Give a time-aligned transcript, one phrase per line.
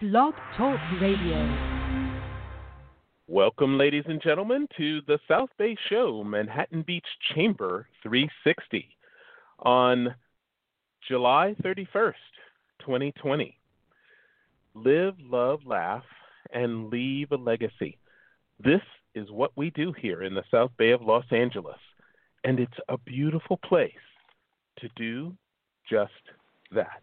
[0.00, 1.88] Blog Talk Radio.
[3.26, 8.88] Welcome, ladies and gentlemen, to the South Bay Show, Manhattan Beach Chamber 360
[9.58, 10.14] on
[11.08, 12.14] July 31st,
[12.78, 13.58] 2020
[14.76, 16.04] live, love, laugh,
[16.52, 17.98] and leave a legacy.
[18.62, 18.82] This
[19.16, 21.80] is what we do here in the South Bay of Los Angeles,
[22.44, 23.92] and it's a beautiful place
[24.78, 25.34] to do
[25.90, 26.12] just
[26.70, 27.02] that.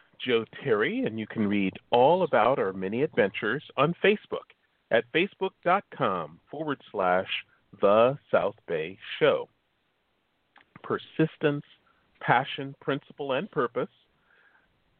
[0.25, 4.51] Joe Terry, and you can read all about our many adventures on Facebook
[4.91, 7.27] at facebook.com forward slash
[7.81, 9.47] the South Bay Show.
[10.83, 11.65] Persistence,
[12.19, 13.89] passion, principle, and purpose.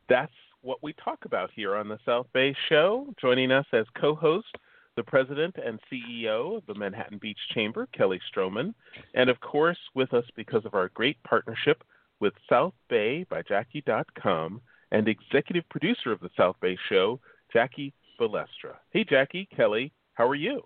[0.09, 0.31] That's
[0.61, 3.13] what we talk about here on the South Bay Show.
[3.19, 4.55] Joining us as co host,
[4.95, 8.73] the president and CEO of the Manhattan Beach Chamber, Kelly Stroman.
[9.13, 11.83] And of course, with us because of our great partnership
[12.19, 17.19] with South Bay by Jackie.com and executive producer of the South Bay Show,
[17.51, 18.75] Jackie Balestra.
[18.91, 20.61] Hey, Jackie, Kelly, how are you?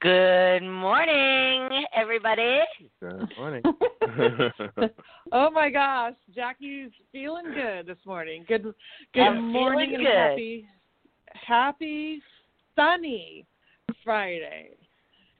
[0.00, 2.60] Good morning, everybody.
[3.00, 3.62] Good morning.
[5.32, 8.44] oh my gosh, Jackie's feeling good this morning.
[8.46, 8.62] Good,
[9.12, 10.14] good I'm morning and good.
[10.14, 10.68] happy,
[11.34, 12.22] happy
[12.76, 13.44] sunny
[14.04, 14.70] Friday.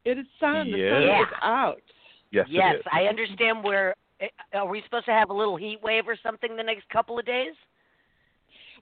[0.05, 0.73] It is sun.
[0.73, 1.83] The sun is out.
[2.33, 2.85] Yes, yes, it is.
[2.93, 3.63] I understand.
[3.63, 3.93] We're eh,
[4.53, 7.27] are we supposed to have a little heat wave or something the next couple of
[7.27, 7.55] days?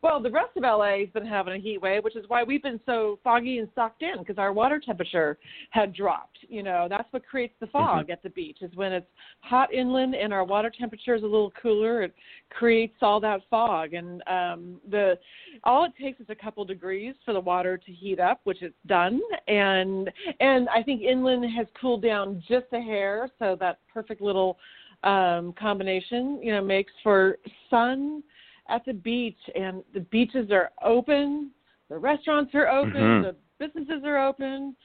[0.02, 2.62] Well, the rest of LA has been having a heat wave, which is why we've
[2.62, 5.38] been so foggy and sucked in because our water temperature
[5.70, 6.38] had dropped.
[6.48, 9.06] You know, that's what creates the fog at the beach is when it's
[9.40, 12.02] hot inland and our water temperature is a little cooler.
[12.02, 12.14] It
[12.50, 15.18] creates all that fog, and um, the
[15.64, 18.74] all it takes is a couple degrees for the water to heat up, which it's
[18.86, 19.20] done.
[19.48, 20.10] And
[20.40, 24.58] and I think inland has cooled down just a hair, so that perfect little
[25.04, 27.38] um, combination, you know, makes for
[27.70, 28.22] sun
[28.68, 31.50] at the beach and the beaches are open
[31.88, 33.22] the restaurants are open Mhm.
[33.22, 34.76] the businesses are open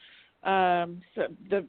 [0.44, 1.67] um so the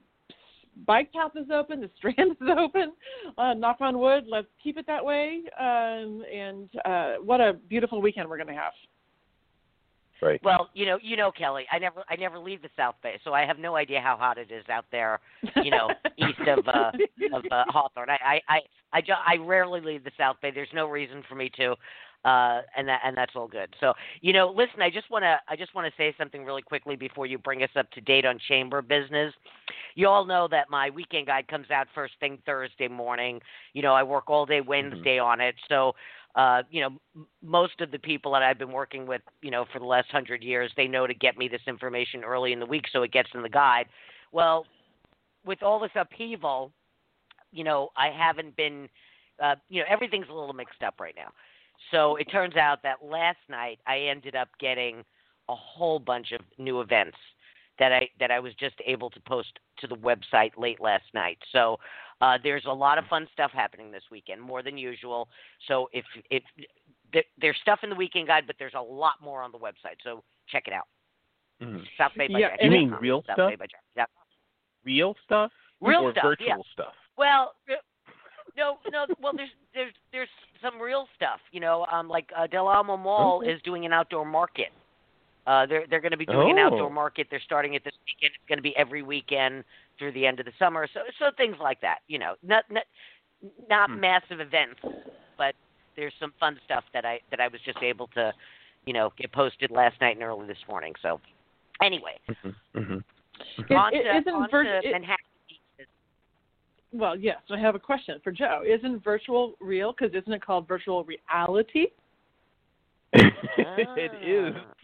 [0.86, 2.92] bike path is open the strand is open
[3.38, 8.00] uh knock on wood let's keep it that way um and uh what a beautiful
[8.00, 8.72] weekend we're going to have
[10.22, 10.41] Right.
[10.44, 13.33] Well, you know, you know, Kelly, I never, I never leave the South Bay, so
[13.33, 15.19] I have no idea how hot it is out there.
[15.56, 16.93] You know, east of uh,
[17.33, 18.09] of uh, Hawthorne.
[18.09, 18.60] I, I, I,
[18.93, 20.53] I, ju- I rarely leave the South Bay.
[20.53, 21.72] There's no reason for me to,
[22.25, 23.75] uh, and that, and that's all good.
[23.81, 26.62] So, you know, listen, I just want to, I just want to say something really
[26.62, 29.34] quickly before you bring us up to date on chamber business.
[29.97, 33.41] You all know that my weekend guide comes out first thing Thursday morning.
[33.72, 35.94] You know, I work all day Wednesday on it, so
[36.34, 39.78] uh, you know, most of the people that I've been working with, you know, for
[39.78, 42.86] the last hundred years, they know to get me this information early in the week
[42.92, 43.86] so it gets in the guide.
[44.33, 44.66] Well,
[45.45, 46.72] with all this upheaval,
[47.53, 48.89] you know, I haven't been,
[49.42, 51.33] uh, you know, everything's a little mixed up right now.
[51.91, 55.04] So it turns out that last night I ended up getting
[55.48, 57.18] a whole bunch of new events
[57.78, 61.39] that I that I was just able to post to the website late last night.
[61.53, 61.78] So
[62.21, 65.28] uh, there's a lot of fun stuff happening this weekend, more than usual.
[65.69, 66.42] So if if
[67.13, 69.97] there, there's stuff in the weekend guide, but there's a lot more on the website.
[70.04, 70.86] So check it out.
[71.60, 71.84] Mhm.
[71.97, 73.51] South Bay by Yeah, Jackie You mean real South stuff?
[73.51, 74.10] Bay by Jackie dot.
[74.84, 76.72] Real stuff Real or stuff, virtual yeah.
[76.72, 76.95] stuff?
[77.16, 77.54] Well,
[78.57, 79.07] no, no.
[79.21, 80.28] Well, there's there's there's
[80.63, 81.41] some real stuff.
[81.51, 83.51] You know, um, like uh, Del Amo Mall Okay.
[83.53, 84.72] is doing an outdoor market.
[85.47, 86.66] Uh, they're they're going to be doing an Oh.
[86.66, 87.27] outdoor market.
[87.30, 88.33] They're starting it this weekend.
[88.36, 89.65] It's going to be every weekend
[89.98, 90.86] through the end of the summer.
[90.94, 91.98] So so things like that.
[92.06, 92.84] You know, not not
[93.68, 94.00] not Hmm.
[94.00, 94.80] massive events,
[95.36, 95.54] but
[95.97, 98.33] there's some fun stuff that I that I was just able to,
[98.86, 100.94] you know, get posted last night and early this morning.
[101.03, 101.21] So
[101.83, 102.18] anyway,
[102.72, 102.98] hmm
[103.68, 105.86] It- on it to, isn't on vir- to it- Manhattan Beach.
[106.92, 107.38] Well, yes.
[107.50, 108.62] I have a question for Joe.
[108.65, 109.92] Isn't virtual real?
[109.92, 111.86] Because isn't it called virtual reality?
[113.15, 114.74] it is, Ah.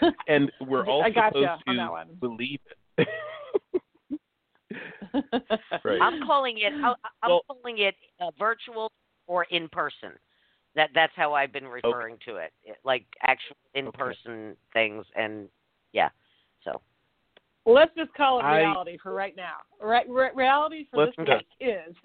[0.28, 2.08] and we're all I gotcha supposed on to that one.
[2.20, 2.60] believe
[2.98, 3.08] it.
[5.84, 6.00] Right.
[6.02, 6.72] I'm calling it.
[6.84, 8.90] I- I'm Well- calling it uh, virtual
[9.26, 10.12] or in person.
[10.74, 15.48] That that's how I've been referring to it, it like actual in person things, and
[15.92, 16.10] yeah.
[16.62, 16.80] So
[17.64, 19.54] Well, let's just call it I- reality for right now.
[19.80, 21.36] Right, re- reality for Let's this go.
[21.36, 21.94] week is.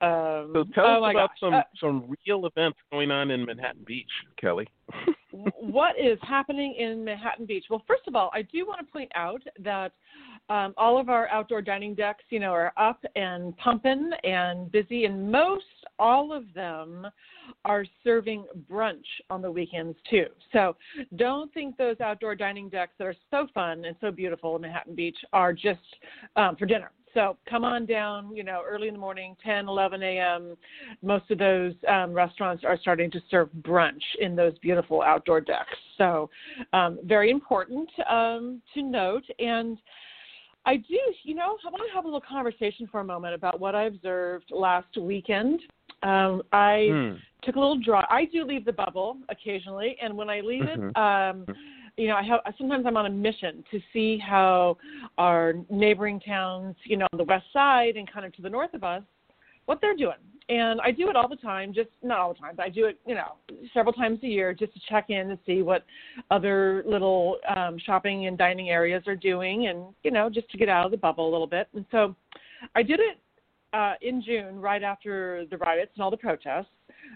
[0.00, 1.38] um, So tell oh us about gosh.
[1.40, 4.10] some Uh, some real events going on in Manhattan Beach,
[4.40, 4.66] Kelly.
[5.58, 7.64] What is happening in Manhattan Beach?
[7.68, 9.92] Well, first of all, I do want to point out that
[10.48, 15.06] um, all of our outdoor dining decks, you know, are up and pumping and busy,
[15.06, 15.64] and most
[15.98, 17.06] all of them
[17.64, 20.26] are serving brunch on the weekends too.
[20.52, 20.76] So
[21.16, 24.94] don't think those outdoor dining decks that are so fun and so beautiful in Manhattan
[24.94, 25.80] Beach are just
[26.36, 26.90] um, for dinner.
[27.14, 30.56] So come on down, you know, early in the morning, 10, 11 a.m.
[31.00, 35.76] Most of those um, restaurants are starting to serve brunch in those beautiful outdoor decks.
[35.96, 36.28] So
[36.72, 39.24] um, very important um, to note.
[39.38, 39.78] And
[40.66, 43.60] I do, you know, I want to have a little conversation for a moment about
[43.60, 45.60] what I observed last weekend.
[46.02, 47.16] Um, I Hmm.
[47.42, 48.06] took a little drive.
[48.10, 50.96] I do leave the bubble occasionally, and when I leave it, Mhm.
[50.96, 51.46] um,
[51.96, 54.76] you know, I have sometimes I'm on a mission to see how
[55.18, 58.74] our neighboring towns, you know, on the west side and kind of to the north
[58.74, 59.02] of us,
[59.66, 60.16] what they're doing.
[60.48, 62.84] And I do it all the time, just not all the time, but I do
[62.84, 63.36] it, you know,
[63.72, 65.86] several times a year just to check in and see what
[66.30, 70.68] other little um, shopping and dining areas are doing, and you know, just to get
[70.68, 71.68] out of the bubble a little bit.
[71.74, 72.14] And so,
[72.74, 73.18] I did it
[73.72, 76.66] uh, in June, right after the riots and all the protests,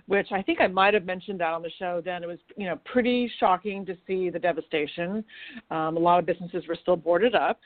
[0.07, 2.03] which I think I might have mentioned that on the show.
[2.05, 5.25] Then it was, you know, pretty shocking to see the devastation.
[5.71, 7.61] Um, a lot of businesses were still boarded up.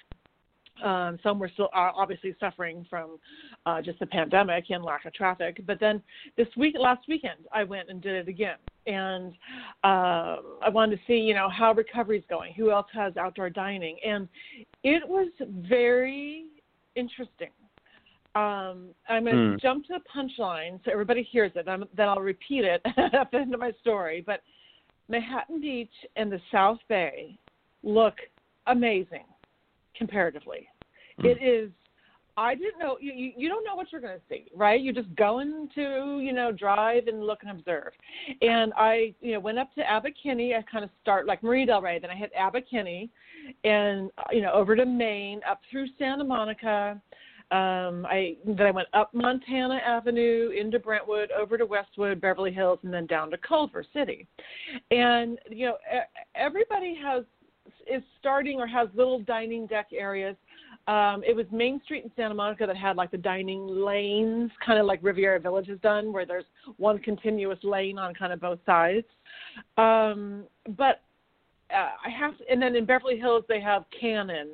[0.82, 3.18] Um, some were still uh, obviously suffering from
[3.66, 5.60] uh, just the pandemic and lack of traffic.
[5.66, 6.02] But then
[6.36, 8.56] this week, last weekend, I went and did it again,
[8.86, 9.32] and
[9.84, 12.54] uh, I wanted to see, you know, how recovery's going.
[12.54, 13.96] Who else has outdoor dining?
[14.04, 14.28] And
[14.82, 15.30] it was
[15.68, 16.46] very
[16.96, 17.50] interesting.
[18.34, 19.56] Um, I'm going to Hmm.
[19.60, 21.68] jump to the punchline so everybody hears it.
[21.68, 24.22] I'm, then I'll repeat it at the end of my story.
[24.26, 24.42] But
[25.08, 27.38] Manhattan Beach and the South Bay
[27.82, 28.14] look
[28.66, 29.24] amazing
[29.94, 30.68] comparatively.
[31.20, 31.26] Hmm.
[31.26, 31.70] It is.
[32.38, 33.32] I didn't know you, you.
[33.36, 34.80] You don't know what you're going to see, right?
[34.80, 37.92] You're just going to, you know, drive and look and observe.
[38.40, 40.54] And I, you know, went up to Abbot Kinney.
[40.54, 41.98] I kind of start like Marina Del Rey.
[41.98, 43.10] Then I hit Abbot Kinney,
[43.64, 46.98] and you know, over to Main, up through Santa Monica.
[47.52, 52.78] Um, I then I went up Montana Avenue into Brentwood, over to Westwood, Beverly Hills,
[52.82, 54.26] and then down to Culver City.
[54.90, 55.76] And you know,
[56.34, 57.24] everybody has
[57.86, 60.34] is starting or has little dining deck areas.
[60.88, 64.78] Um, it was Main Street in Santa Monica that had like the dining lanes, kind
[64.78, 66.46] of like Riviera Village has done, where there's
[66.78, 69.06] one continuous lane on kind of both sides.
[69.76, 70.44] Um,
[70.78, 71.02] but
[71.70, 74.52] uh, I have, and then in Beverly Hills they have Canon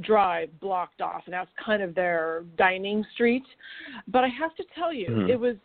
[0.00, 3.44] Drive blocked off, and that's kind of their dining street.
[4.08, 5.28] But I have to tell you, Mhm.
[5.30, 5.56] it was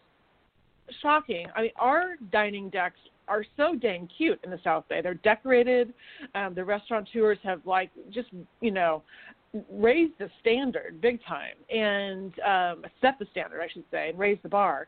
[1.02, 1.48] shocking.
[1.56, 5.02] I mean, our dining decks are so dang cute in the South Bay.
[5.02, 5.94] They're decorated.
[6.36, 9.04] Um, the restaurateurs have like just you know
[9.70, 14.38] raised the standard big time and um, set the standard, I should say, and raise
[14.44, 14.88] the bar.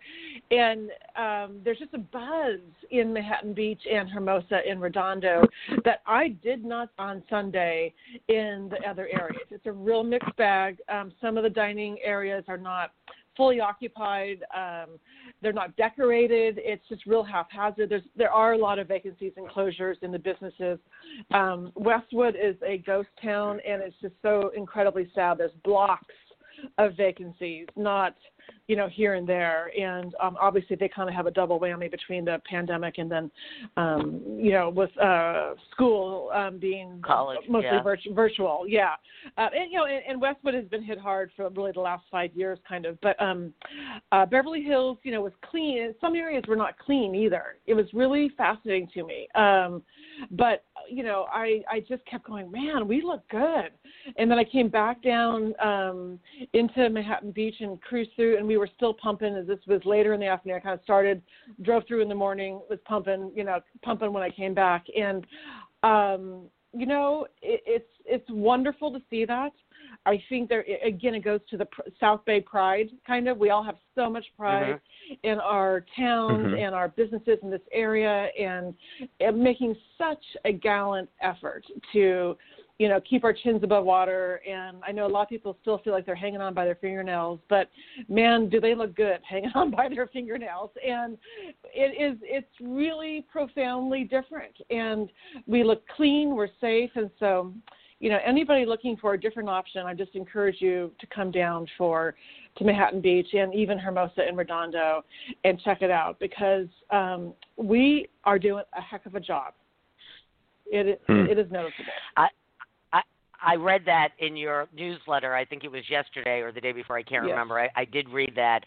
[0.51, 2.59] And um, there's just a buzz
[2.91, 5.43] in Manhattan Beach and Hermosa and Redondo
[5.83, 7.93] that I did not on Sunday
[8.29, 9.43] in the other areas.
[9.51, 10.77] It's a real mixed bag.
[10.87, 12.91] Um, some of the dining areas are not
[13.35, 14.43] fully occupied.
[14.55, 14.99] Um,
[15.41, 16.59] they're not decorated.
[16.61, 17.89] It's just real haphazard.
[17.89, 20.79] There's there are a lot of vacancies and closures in the businesses.
[21.31, 25.37] Um, Westwood is a ghost town, and it's just so incredibly sad.
[25.37, 26.13] There's blocks
[26.77, 28.15] of vacancies, not
[28.67, 31.89] you know here and there, and um, obviously they kind of have a double whammy
[31.89, 33.31] between the pandemic and then
[33.77, 37.83] um, you know with uh, school um, being College, mostly yeah.
[37.83, 38.65] virtu- virtual.
[38.67, 38.93] Yeah,
[39.37, 42.03] uh, and you know, and, and Westwood has been hit hard for really the last
[42.11, 42.99] five years, kind of.
[43.01, 43.53] But um,
[44.11, 45.93] uh, Beverly Hills, you know, was clean.
[45.99, 47.57] Some areas were not clean either.
[47.65, 49.27] It was really fascinating to me.
[49.35, 49.81] Um,
[50.31, 53.71] but you know, I I just kept going, man, we look good.
[54.17, 56.19] And then I came back down um
[56.53, 59.35] into Manhattan Beach and cruised through, and we were still pumping.
[59.35, 61.21] As this was later in the afternoon, I kind of started,
[61.61, 65.25] drove through in the morning, was pumping, you know, pumping when I came back, and
[65.83, 69.51] um, you know, it, it's it's wonderful to see that.
[70.05, 71.67] I think there again it goes to the
[71.99, 73.37] South Bay pride kind of.
[73.37, 75.13] We all have so much pride mm-hmm.
[75.23, 76.55] in our towns mm-hmm.
[76.55, 78.73] and our businesses in this area, and,
[79.19, 82.35] and making such a gallant effort to,
[82.79, 84.41] you know, keep our chins above water.
[84.49, 86.75] And I know a lot of people still feel like they're hanging on by their
[86.75, 87.69] fingernails, but
[88.09, 90.71] man, do they look good hanging on by their fingernails?
[90.85, 91.17] And
[91.73, 95.09] it is it's really profoundly different, and
[95.47, 97.53] we look clean, we're safe, and so
[98.03, 101.65] you know, anybody looking for a different option, I just encourage you to come down
[101.77, 102.15] for
[102.57, 105.05] to Manhattan Beach and even Hermosa and Redondo
[105.45, 109.53] and check it out because um, we are doing a heck of a job.
[110.65, 111.27] It hmm.
[111.29, 111.93] it is noticeable.
[112.17, 112.27] I,
[112.91, 113.01] I
[113.41, 115.33] I read that in your newsletter.
[115.33, 116.97] I think it was yesterday or the day before.
[116.97, 117.31] I can't yes.
[117.31, 117.57] remember.
[117.57, 118.65] I, I did read that.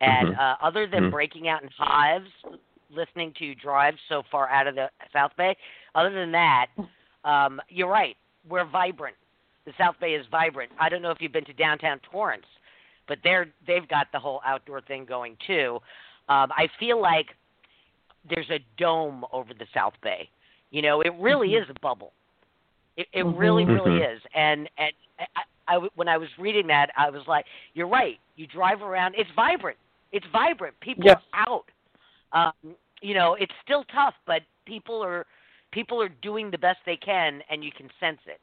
[0.00, 0.38] And mm-hmm.
[0.38, 1.10] uh, other than mm-hmm.
[1.10, 2.28] breaking out in hives,
[2.88, 5.56] listening to drives so far out of the South Bay,
[5.96, 6.66] other than that,
[7.24, 8.16] um, you're right
[8.48, 9.16] we're vibrant.
[9.64, 10.70] The South Bay is vibrant.
[10.78, 12.46] I don't know if you've been to downtown Torrance,
[13.08, 15.78] but they're they've got the whole outdoor thing going too.
[16.28, 17.26] Um, I feel like
[18.28, 20.28] there's a dome over the South Bay.
[20.70, 21.70] You know, it really mm-hmm.
[21.70, 22.12] is a bubble.
[22.96, 23.38] It, it mm-hmm.
[23.38, 24.16] really, really mm-hmm.
[24.16, 24.22] is.
[24.34, 24.92] And and
[25.36, 28.18] I, I, when I was reading that, I was like, "You're right.
[28.36, 29.14] You drive around.
[29.16, 29.78] It's vibrant.
[30.12, 30.78] It's vibrant.
[30.80, 31.16] People yes.
[31.32, 31.64] are out.
[32.64, 35.26] Um, you know, it's still tough, but people are
[35.72, 38.40] people are doing the best they can, and you can sense it.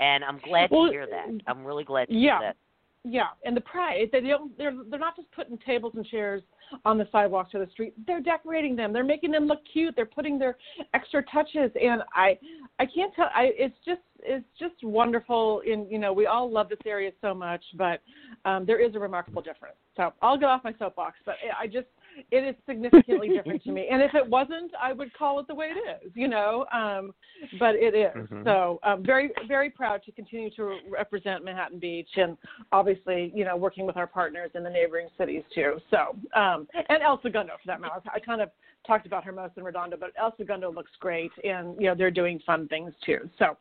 [0.00, 1.28] And I'm glad well, to hear that.
[1.46, 2.38] I'm really glad to yeah.
[2.38, 2.56] hear that.
[3.04, 6.40] Yeah, and the pride they don't they're they're not just putting tables and chairs
[6.84, 7.94] on the sidewalks or the street.
[8.06, 8.92] They're decorating them.
[8.92, 9.96] They're making them look cute.
[9.96, 10.56] They're putting their
[10.94, 12.38] extra touches and I
[12.78, 16.68] I can't tell I it's just it's just wonderful in you know, we all love
[16.68, 18.00] this area so much, but
[18.44, 19.76] um there is a remarkable difference.
[19.96, 21.88] So I'll get off my soapbox, but I just
[22.30, 23.88] it is significantly different to me.
[23.90, 26.66] And if it wasn't, I would call it the way it is, you know.
[26.72, 27.12] Um,
[27.58, 28.14] but it is.
[28.14, 28.44] Mm-hmm.
[28.44, 32.36] So I'm very, very proud to continue to represent Manhattan Beach, and
[32.70, 35.78] obviously, you know, working with our partners in the neighboring cities too.
[35.90, 38.00] So um, and El Segundo for that matter.
[38.14, 38.50] I kind of
[38.86, 42.40] talked about Hermosa and Redondo, but El Segundo looks great, and you know they're doing
[42.44, 43.18] fun things too.
[43.38, 43.56] So,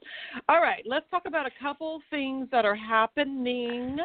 [0.49, 3.97] all right, let's talk about a couple things that are happening.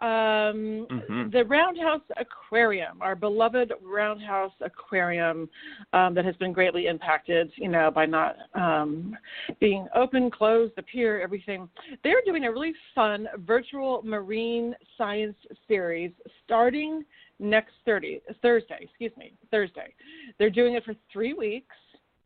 [0.00, 1.30] Um, mm-hmm.
[1.30, 5.48] The Roundhouse Aquarium, our beloved Roundhouse Aquarium,
[5.92, 9.16] um, that has been greatly impacted, you know, by not um,
[9.60, 11.68] being open, closed, the pier, everything.
[12.02, 15.36] They're doing a really fun virtual marine science
[15.68, 16.10] series
[16.44, 17.04] starting
[17.38, 18.78] next 30, Thursday.
[18.82, 19.94] Excuse me, Thursday.
[20.38, 21.74] They're doing it for three weeks.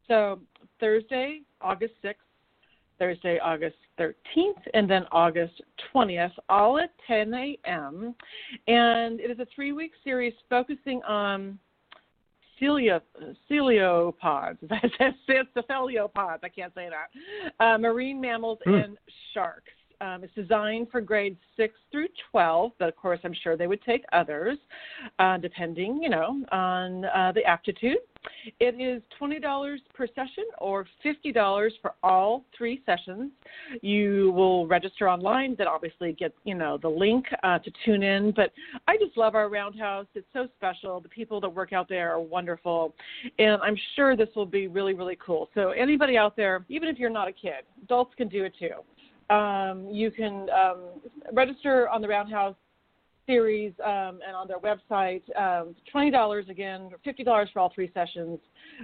[0.07, 0.41] So
[0.81, 2.15] Thursday, August 6th
[2.99, 5.61] Thursday, August 13th, and then August
[5.95, 8.15] 20th, all at 10 a.m.
[8.67, 11.59] And it is a three week series focusing on
[12.61, 13.01] celio,
[13.51, 14.59] celiopods.
[15.31, 16.39] It's cephaliopods.
[16.43, 17.65] I can't say that.
[17.65, 18.85] Uh, marine mammals mm.
[18.85, 18.99] and
[19.33, 19.71] sharks.
[20.01, 23.83] Um, it's designed for grades 6 through 12, but of course, I'm sure they would
[23.83, 24.59] take others,
[25.19, 27.99] uh, depending, you know, on uh, the aptitude.
[28.61, 33.31] It is $20 per session or $50 for all three sessions.
[33.81, 38.33] You will register online, then obviously get, you know, the link uh, to tune in.
[38.33, 38.53] But
[38.87, 40.07] I just love our roundhouse.
[40.15, 41.01] It's so special.
[41.01, 42.95] The people that work out there are wonderful.
[43.39, 45.49] And I'm sure this will be really, really cool.
[45.55, 48.71] So anybody out there, even if you're not a kid, adults can do it too.
[49.31, 50.85] Um, you can um,
[51.33, 52.57] register on the Roundhouse
[53.27, 55.23] series um, and on their website.
[55.39, 58.39] Um, Twenty dollars again, fifty dollars for all three sessions,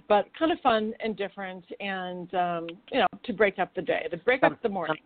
[0.09, 4.07] but kind of fun and different, and um, you know to break up the day,
[4.11, 5.03] to break up the morning.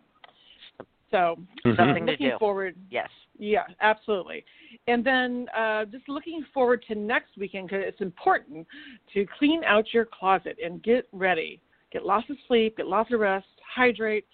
[1.11, 1.75] So mm-hmm.
[1.75, 2.31] something to do.
[2.39, 2.75] forward.
[2.91, 3.09] Yes.
[3.37, 4.43] Yeah, absolutely.
[4.87, 8.67] And then uh, just looking forward to next weekend because it's important
[9.13, 11.61] to clean out your closet and get ready.
[11.91, 14.25] Get lots of sleep, get lots of rest, hydrate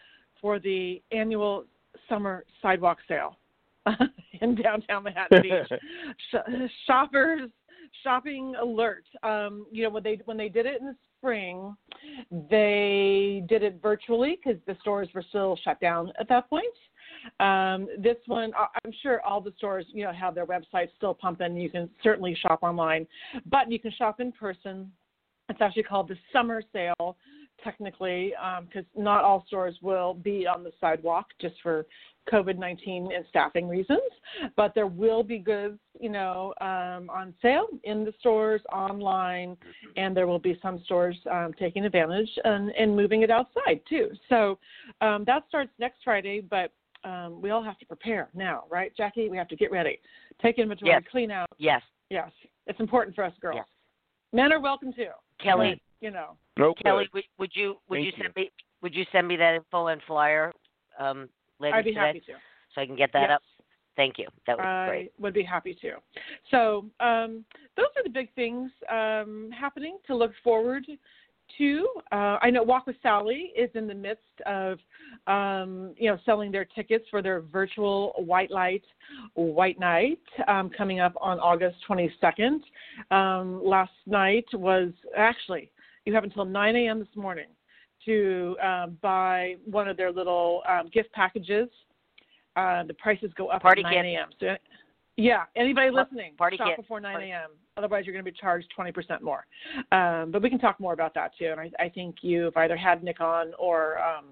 [0.45, 1.65] for the annual
[2.07, 3.35] summer sidewalk sale
[4.41, 5.79] in downtown Manhattan Beach.
[6.31, 7.49] Sh- shoppers
[8.03, 9.05] shopping alert.
[9.23, 11.75] Um, you know when they when they did it in the spring,
[12.51, 16.65] they did it virtually because the stores were still shut down at that point.
[17.39, 21.57] Um, this one, I'm sure all the stores, you know, have their websites still pumping.
[21.57, 23.07] You can certainly shop online,
[23.49, 24.91] but you can shop in person.
[25.49, 27.17] It's actually called the Summer Sale
[27.65, 28.33] technically,
[28.67, 31.85] because not all stores will be on the sidewalk just for
[32.31, 33.99] COVID 19 and staffing reasons,
[34.55, 39.57] but there will be goods, you know, um, on sale in the stores, online,
[39.97, 44.09] and there will be some stores um, taking advantage and, and moving it outside too.
[44.29, 44.57] So
[45.01, 46.71] um, that starts next Friday, but
[47.03, 49.29] um, we all have to prepare now, right, Jackie?
[49.29, 49.99] We have to get ready,
[50.41, 51.03] take inventory, Yes.
[51.11, 51.49] clean out.
[51.57, 52.31] Yes, Yes,
[52.67, 53.57] it's important for us girls.
[53.57, 53.65] Yes.
[54.31, 55.09] Men are welcome too.
[55.41, 55.81] Kelly.
[56.01, 56.37] but, you know.
[56.59, 56.83] Okay.
[56.83, 58.23] Kelly, would, would you would Thank you you.
[58.23, 60.51] send me would you send me that info and flyer
[60.99, 62.33] um, later I'd be today happy to.
[62.73, 63.31] so I can get that Yes.
[63.31, 63.41] up?
[63.95, 64.27] Thank you.
[64.45, 65.11] That would be I great.
[65.19, 65.93] would be happy to.
[66.51, 67.45] So um,
[67.77, 70.85] those are the big things um, happening to look forward
[71.57, 71.87] to.
[72.11, 74.79] Uh, I know Walk with Sally is in the midst of,
[75.27, 78.83] um, you know, selling their tickets for their virtual White Light
[79.35, 82.59] White Night um, coming up on August 22nd.
[83.11, 85.69] Um, last night was actually
[86.05, 86.99] you have until 9 a.m.
[86.99, 87.47] this morning
[88.05, 91.67] to uh, buy one of their little um, gift packages.
[92.55, 94.29] Uh, the prices go up Party at 9 a.m.
[94.39, 94.55] So,
[95.17, 96.77] yeah, anybody listening, party shop kit.
[96.77, 97.51] before 9 a.m.
[97.77, 99.45] Otherwise, you're going to be charged 20% more.
[99.91, 101.47] Um, but we can talk more about that too.
[101.47, 104.25] And I, I think you've either had Nick on or um,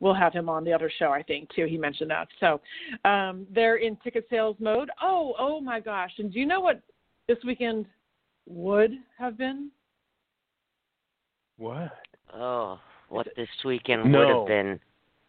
[0.00, 1.10] we'll have him on the other show.
[1.10, 1.64] I think too.
[1.64, 2.28] He mentioned that.
[2.40, 2.60] So
[3.08, 4.90] um, they're in ticket sales mode.
[5.02, 6.12] Oh, oh my gosh!
[6.18, 6.82] And do you know what
[7.26, 7.86] this weekend
[8.46, 9.70] would have been?
[11.60, 11.92] What?
[12.34, 14.38] Oh, what this weekend would No.
[14.38, 14.80] have been?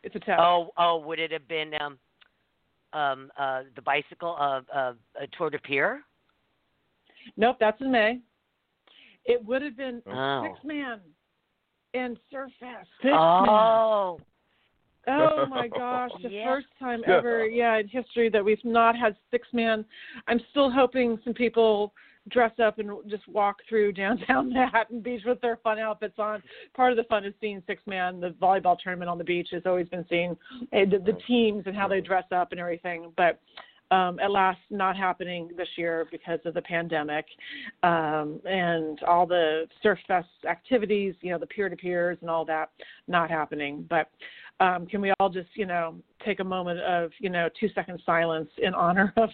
[0.02, 0.40] It's a test.
[0.40, 2.00] Oh, oh, would it have been um,
[2.94, 6.00] um, uh, the bicycle uh, uh, uh, Tour de Pier?
[7.36, 8.22] Nope, that's in May.
[9.26, 10.42] It would have been Oh.
[10.42, 11.02] six man
[11.94, 12.88] and Surf Fest.
[13.02, 13.50] Six man.
[13.50, 14.22] Oh,
[15.08, 16.46] Oh my gosh, the Yeah.
[16.46, 19.84] first time ever, yeah, in history that we've not had six man.
[20.28, 21.94] I'm still hoping some people
[22.30, 26.42] dress up and just walk through downtown Manhattan Beach with their fun outfits on.
[26.76, 28.20] Part of the fun is seeing six man.
[28.20, 30.38] The volleyball tournament on the beach has always been seeing
[30.74, 33.12] eh, the, the teams and how they dress up and everything.
[33.18, 33.40] But
[33.92, 37.26] um, at last, not happening this year because of the pandemic
[37.84, 42.46] um, and all the Surf Fest activities, you know, the pier to piers and all
[42.46, 42.70] that,
[43.10, 43.86] not happening.
[43.90, 44.10] But
[44.60, 48.02] um, can we all just, you know, take a moment of, you know, two second
[48.06, 49.30] silence in honor of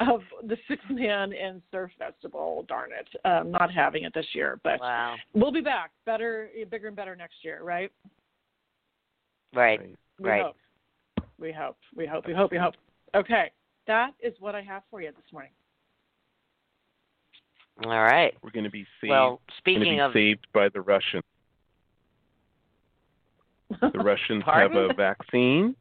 [0.00, 2.64] of the Six Man and Surf Festival?
[2.68, 5.16] Darn it, um, not having it this year, but wow.
[5.34, 7.92] we'll be back, better, bigger and better next year, right?
[9.54, 9.80] Right.
[10.18, 10.42] We Right.
[10.42, 10.56] hope.
[11.38, 11.76] We hope.
[11.96, 12.26] We hope.
[12.26, 12.50] We hope.
[12.52, 12.74] We hope.
[13.14, 13.50] Okay,
[13.86, 15.50] that is what I have for you this morning.
[17.84, 18.34] All right.
[18.42, 19.10] We're going to be saved.
[19.10, 21.24] Well, speaking be of saved by the Russians.
[23.80, 25.74] The Russians have a vaccine.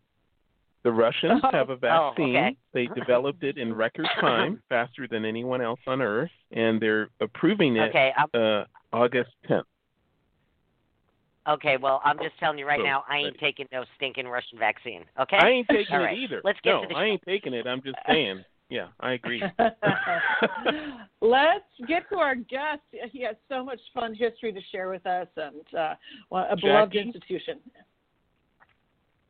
[0.83, 1.49] The Russians Oh.
[1.51, 2.35] have a Oh, vaccine.
[2.37, 2.57] okay.
[2.73, 7.75] They developed it in record time, faster than anyone else on Earth, and they're approving
[7.75, 9.63] it okay, uh, August 10th.
[11.47, 11.75] okay.
[11.77, 13.37] Well, I'm just telling you right So, now, I ain't ready.
[13.39, 15.03] taking no stinking Russian vaccine.
[15.19, 15.37] Okay.
[15.37, 16.41] I ain't taking All it either.
[16.43, 17.11] Let's get no, to the I show.
[17.11, 17.67] ain't taking it.
[17.67, 18.43] I'm just saying.
[18.69, 19.41] Yeah, I agree.
[21.21, 22.81] Let's get to our guest.
[23.11, 25.95] He has so much fun history to share with us, and uh,
[26.29, 27.07] well, a beloved Jackie?
[27.07, 27.59] institution.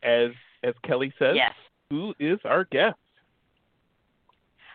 [0.03, 0.31] As
[0.63, 1.53] as Kelly says, Yes.
[1.89, 2.97] who is our guest?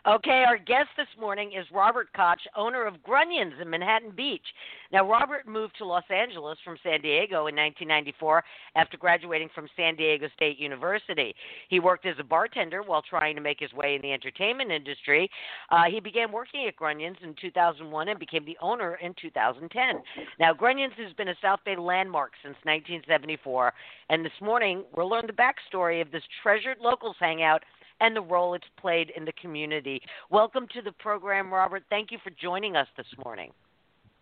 [0.06, 4.44] Okay, our guest this morning is Robert Koch, owner of Grunions in Manhattan Beach.
[4.92, 8.44] Now, Robert moved to Los Angeles from San Diego in 1994
[8.76, 11.34] after graduating from San Diego State University.
[11.70, 15.30] He worked as a bartender while trying to make his way in the entertainment industry.
[15.70, 20.02] Uh, he began working at Grunions in 2001 and became the owner in 2010.
[20.38, 23.72] Now, Grunions has been a South Bay landmark since 1974,
[24.10, 27.62] and this morning we'll learn the backstory of this treasured locals hangout
[28.00, 30.00] and the role it's played in the community.
[30.30, 31.82] Welcome to the program, Robert.
[31.90, 33.50] Thank you for joining us this morning.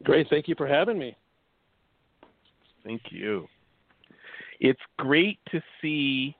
[0.02, 0.28] Great.
[0.28, 1.16] Thank you for having me.
[2.84, 3.46] Thank you.
[4.60, 6.36] It's great to see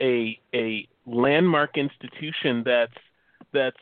[0.00, 2.92] a a landmark institution that's
[3.52, 3.76] that's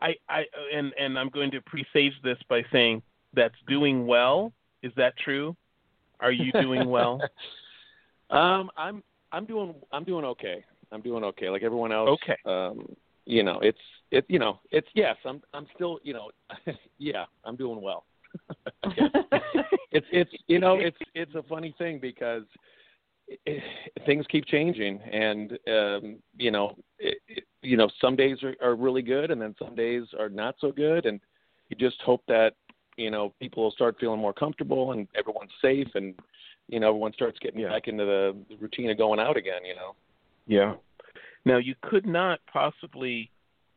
[0.00, 3.02] I I and and I'm going to presage this by saying
[3.34, 4.52] that's doing well.
[4.82, 5.56] Is that true?
[6.20, 7.20] Are you doing well?
[8.30, 10.64] um, I'm I'm doing I'm doing okay.
[10.92, 11.50] I'm doing okay.
[11.50, 12.18] Like everyone else.
[12.22, 12.36] Okay.
[12.44, 12.86] Um,
[13.26, 13.78] you know, it's
[14.10, 16.30] it you know, it's yes, I'm I'm still, you know,
[16.98, 18.04] yeah, I'm doing well.
[19.92, 22.44] it's it's you know, it's it's a funny thing because
[23.28, 23.62] it,
[24.06, 28.76] things keep changing and um, you know, it, it, you know, some days are, are
[28.76, 31.20] really good and then some days are not so good and
[31.68, 32.54] you just hope that
[32.96, 36.14] you know people will start feeling more comfortable and everyone's safe and
[36.68, 37.70] you know everyone starts getting Yeah.
[37.70, 39.94] back into the routine of going out again you know
[40.48, 40.74] Yeah.
[41.44, 43.30] Now you could not possibly.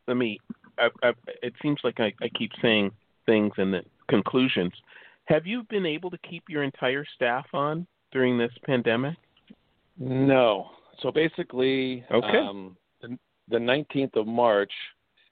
[0.08, 0.40] Let me.
[0.80, 1.12] I, I,
[1.44, 2.92] it seems like I, I keep saying
[3.26, 4.74] things and the conclusions.
[5.26, 9.16] Have you been able to keep your entire staff on during this pandemic?
[10.00, 10.72] No.
[11.02, 12.38] So basically, Okay.
[12.38, 13.18] um, the,
[13.50, 14.72] the 19th of March,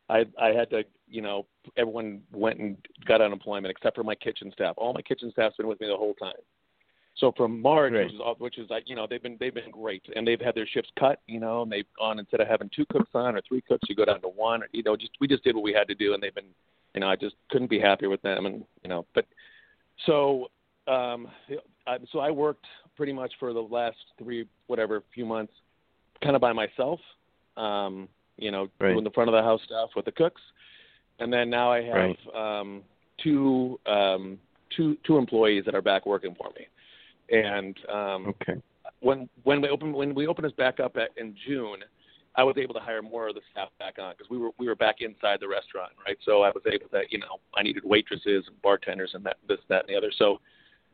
[0.09, 1.45] I I had to, you know,
[1.77, 4.75] everyone went and got unemployment except for my kitchen staff.
[4.77, 6.33] All my kitchen staff's been with me the whole time.
[7.19, 8.05] So from March, Right.
[8.05, 10.39] which is all- which is like, you know, they've been they've been great, and they've
[10.39, 13.35] had their shifts cut, you know, and they've gone instead of having two cooks on
[13.35, 14.63] or three cooks, you go down to one.
[14.63, 16.53] Or, you know, just we just did what we had to do, and they've been,
[16.93, 19.25] you know, I just couldn't be happier with them, and you know, but
[20.05, 20.49] so
[20.87, 21.27] um,
[21.85, 25.53] I, so I worked pretty much for the last three whatever few months,
[26.23, 26.99] kind of by myself,
[27.57, 28.93] um, you know, Right.
[28.93, 30.41] doing the front of the house stuff with the cooks,
[31.19, 32.83] and then now I have um,
[33.17, 36.65] two um, two two employees that are back working for me,
[37.31, 38.61] and um, Okay.
[39.01, 41.79] when when we open when we opened us back up at, in June,
[42.35, 44.67] I was able to hire more of the staff back on because we were we
[44.67, 46.17] were back inside the restaurant, right?
[46.25, 49.59] So I was able to you know I needed waitresses and bartenders and that this
[49.69, 50.11] that and the other.
[50.17, 50.39] So,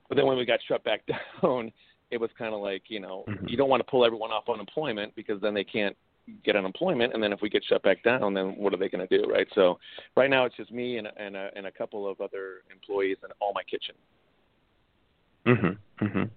[0.09, 1.01] but then when we got shut back
[1.41, 1.71] down,
[2.11, 3.49] it was kind of like you know Mhm.
[3.49, 5.95] you don't want to pull everyone off unemployment because then they can't
[6.43, 9.07] get unemployment, and then if we get shut back down, then what are they going
[9.07, 9.47] to do, right?
[9.53, 9.77] So
[10.17, 13.31] right now it's just me and and a, and a couple of other employees and
[13.39, 13.95] all my kitchen.
[15.45, 15.77] Mhm.
[15.99, 16.29] Mhm.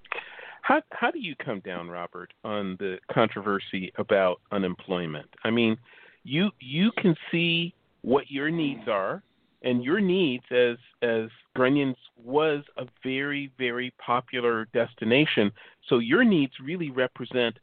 [0.62, 5.28] How how do you come down, Robert, on the controversy about unemployment?
[5.44, 5.78] I mean,
[6.24, 9.22] you you can see what your needs are,
[9.62, 15.52] and your needs as as Grunions was a very very popular destination.
[15.88, 17.58] So your needs really represent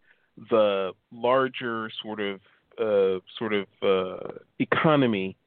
[0.50, 2.42] the larger sort of
[2.78, 5.38] uh, sort of uh, economy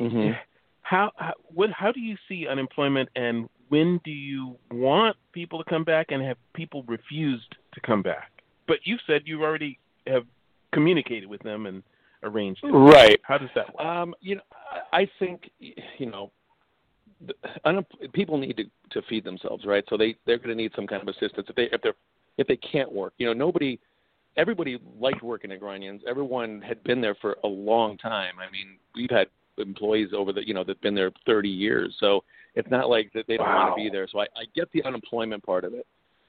[0.00, 0.38] Mhm.
[0.82, 5.68] how, how what how do you see unemployment and when do you want people to
[5.68, 8.30] come back and have people refused to come back
[8.66, 10.24] but you said you already have
[10.72, 11.82] communicated with them and
[12.24, 12.68] arranged it.
[12.68, 13.20] Right.
[13.22, 14.42] how does that work Um, you know,
[14.92, 15.50] I I think
[15.98, 16.30] you know,
[17.26, 17.34] the,
[17.64, 19.84] unem- people need to to feed themselves, right?
[19.88, 21.94] So they they're going to need some kind of assistance if they if they're
[22.38, 23.12] if they can't work.
[23.18, 23.78] You know, nobody,
[24.36, 26.00] everybody liked working at Grunions.
[26.08, 28.34] Everyone had been there for a long time.
[28.38, 31.94] I mean, we've had employees over the you know that've been there 30 years.
[32.00, 34.06] So it's not like that they don't want to be there.
[34.10, 35.86] So I, I get the unemployment part of it.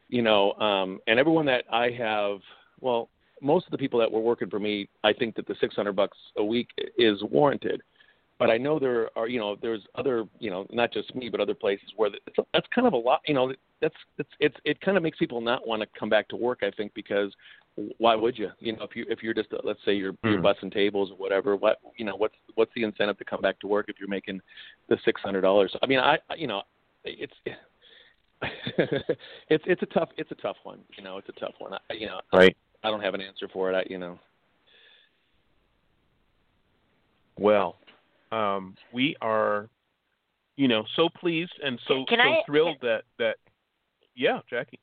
[0.07, 2.37] You know, um, and everyone that I have,
[2.79, 3.09] well,
[3.41, 6.17] most of the people that were working for me, I think that the 600 bucks
[6.37, 7.81] a week is warranted.
[8.37, 11.39] But I know there are, you know, there's other, you know, not just me, but
[11.39, 13.21] other places where it's, that's kind of a lot.
[13.27, 16.27] You know, that's it's it's it kind of makes people not want to come back
[16.29, 16.59] to work.
[16.61, 17.33] I think because
[17.97, 18.49] why would you?
[18.59, 20.43] You know, if you if you're just let's say you're you're Mhm.
[20.43, 23.67] bussing tables or whatever, what you know, what's what's the incentive to come back to
[23.67, 24.41] work if you're making
[24.87, 25.75] the six hundred dollars?
[25.83, 26.61] I mean, I I- you know,
[27.03, 27.33] it's
[28.41, 30.79] it's it's a tough it's a tough one.
[30.97, 31.73] You know, it's a tough one.
[31.73, 33.75] I, you know, right I don't have an answer for it.
[33.75, 34.19] I you know.
[37.37, 37.75] well
[38.31, 39.69] um we are
[40.55, 43.35] you know so pleased and so so I- thrilled that that
[44.15, 44.79] yeah jackie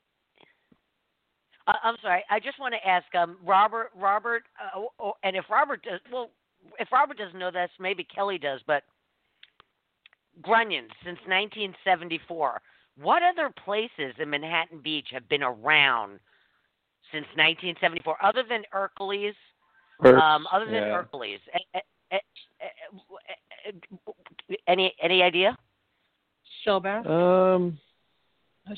[1.67, 2.23] Uh, I'm sorry.
[2.29, 3.91] I just want to ask um, Robert.
[3.95, 6.29] Robert, uh, oh, and if Robert does, well,
[6.79, 8.59] if Robert doesn't know this, maybe Kelly does.
[8.67, 8.83] But
[10.41, 12.61] Grunions since 1974.
[13.01, 16.19] What other places in Manhattan Beach have been around
[17.11, 19.33] since 1974, other than Ercoles?
[20.03, 21.01] Um, other than yeah.
[21.01, 21.79] Ercoles, eh, eh,
[22.11, 22.17] eh,
[23.67, 23.71] eh,
[24.67, 25.57] any any idea?
[26.65, 27.07] Shellback.
[27.07, 27.79] Um,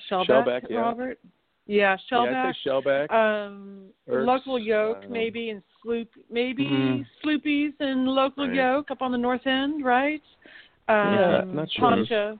[0.09, 0.77] Shellback, Shellback, yeah.
[0.77, 1.19] Robert.
[1.67, 2.45] Yeah, yeah, Shellback.
[2.45, 3.11] I'd say Shellback.
[3.11, 7.05] um, Ertz, local Yolk, uh, maybe, and sloop, maybe Mhm.
[7.23, 8.55] Sloopy's and local Right.
[8.55, 10.21] Yolk up on the north end, right?
[10.87, 11.89] Um, Yeah, not sure.
[11.89, 12.37] Pancho's.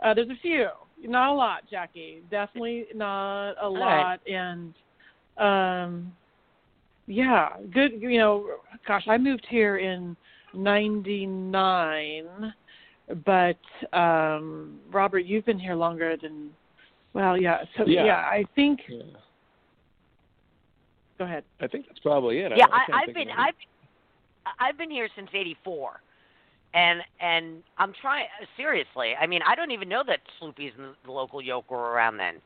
[0.00, 0.68] Uh, there's a few,
[1.02, 2.22] not a lot, Jackie.
[2.30, 3.70] Definitely not a right.
[3.70, 4.72] lot, and
[5.38, 6.12] um,
[7.08, 8.00] yeah, good.
[8.00, 10.16] You know, gosh, I moved here in
[10.54, 12.54] '99,
[13.24, 13.58] but
[13.92, 16.54] um, Robert, you've been here longer than.
[17.18, 17.64] Well, yeah.
[17.76, 18.14] So Yeah.
[18.14, 18.78] I think.
[18.88, 19.02] yeah.
[21.18, 21.42] Go ahead.
[21.60, 22.52] I think that's probably it.
[22.56, 23.28] yeah, I, I I, can't I've been.
[23.36, 23.54] I've
[24.60, 26.00] I've been here since '84,
[26.74, 28.26] and and I'm trying
[28.56, 29.14] seriously.
[29.20, 32.36] I mean, I don't even know that Sloopy's and the local Yolk were around then.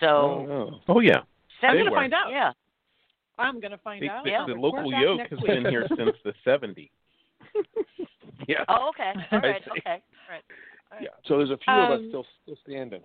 [0.00, 0.80] So Oh, no.
[0.88, 1.20] oh yeah
[1.62, 1.96] I'm gonna were.
[1.96, 2.32] find out.
[2.32, 2.50] yeah,
[3.38, 4.24] I'm gonna find the, out.
[4.24, 5.46] the, I'll the local back Yolk has week.
[5.46, 6.90] been here since the 70s
[8.48, 9.12] yeah Oh, okay.
[9.30, 9.62] All I right.
[9.78, 10.02] Okay.
[10.02, 10.42] All right.
[11.00, 11.08] Yeah.
[11.26, 13.02] So there's a few of us Um, still still standing.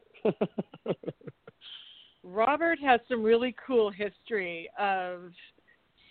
[2.23, 5.31] Robert has some really cool history of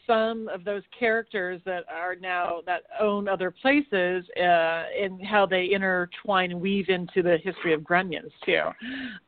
[0.06, 5.72] some of those characters that are now that own other places uh, and how they
[5.72, 8.62] intertwine and weave into the history of Grunions too.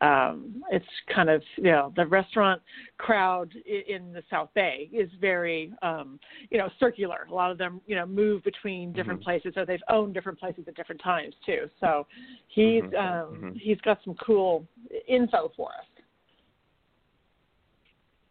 [0.00, 2.62] Um, it's kind of you know the restaurant
[2.98, 6.18] crowd in the South Bay is very um,
[6.50, 7.26] you know circular.
[7.30, 9.24] A lot of them you know move between different Mhm.
[9.24, 11.68] places, so they've owned different places at different times too.
[11.80, 12.06] So
[12.48, 13.60] he's Mhm, um, mhm.
[13.60, 14.66] he's got some cool
[15.06, 15.86] info for us.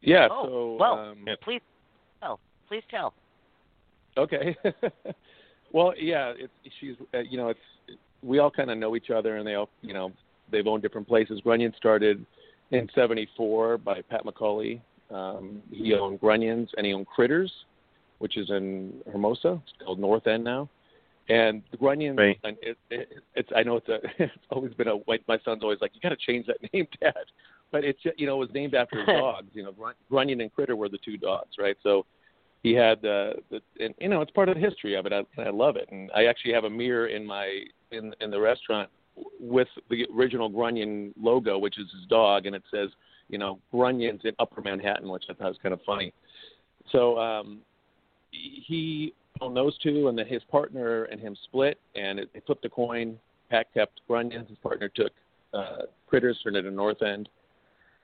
[0.01, 0.27] Yeah.
[0.31, 1.62] Oh, so well, um, please
[2.19, 2.39] tell.
[2.67, 3.13] Please tell.
[4.17, 4.56] Okay.
[5.71, 9.38] well, yeah, it's she's uh, you know it's we all kind of know each other,
[9.38, 10.12] and they all you know
[10.51, 11.39] they've owned different places.
[11.41, 12.25] Grunion started
[12.71, 14.82] in '74 by Pat McCauley.
[15.10, 17.51] Um, he owned Grunions and he owned Critters,
[18.19, 19.62] which is in Hermosa.
[19.63, 20.69] It's called North End now.
[21.30, 22.38] And the Grunions, Right.
[22.43, 25.23] and it, it, it's I know it's a it's always been a white.
[25.27, 27.13] My son's always like, you got to change that name, Dad.
[27.71, 29.49] But it's you know it was named after his dogs.
[29.53, 31.77] You know, Grun- Grunion and Critter were the two dogs, right?
[31.84, 32.06] So
[32.63, 35.21] he had uh, the and you know it's part of the history of it I,
[35.38, 38.39] and I love it and I actually have a mirror in my in in the
[38.39, 38.89] restaurant
[39.39, 42.89] with the original Grunion logo which is his dog and it says
[43.30, 46.13] you know Grunions in Upper Manhattan which I thought was kind of funny
[46.91, 47.60] so um
[48.32, 52.65] he owned those two and then his partner and him split and it, they flipped
[52.65, 53.17] a coin
[53.49, 55.12] Pat kept Grunions his partner took
[55.53, 57.30] uh Critters turned it to North End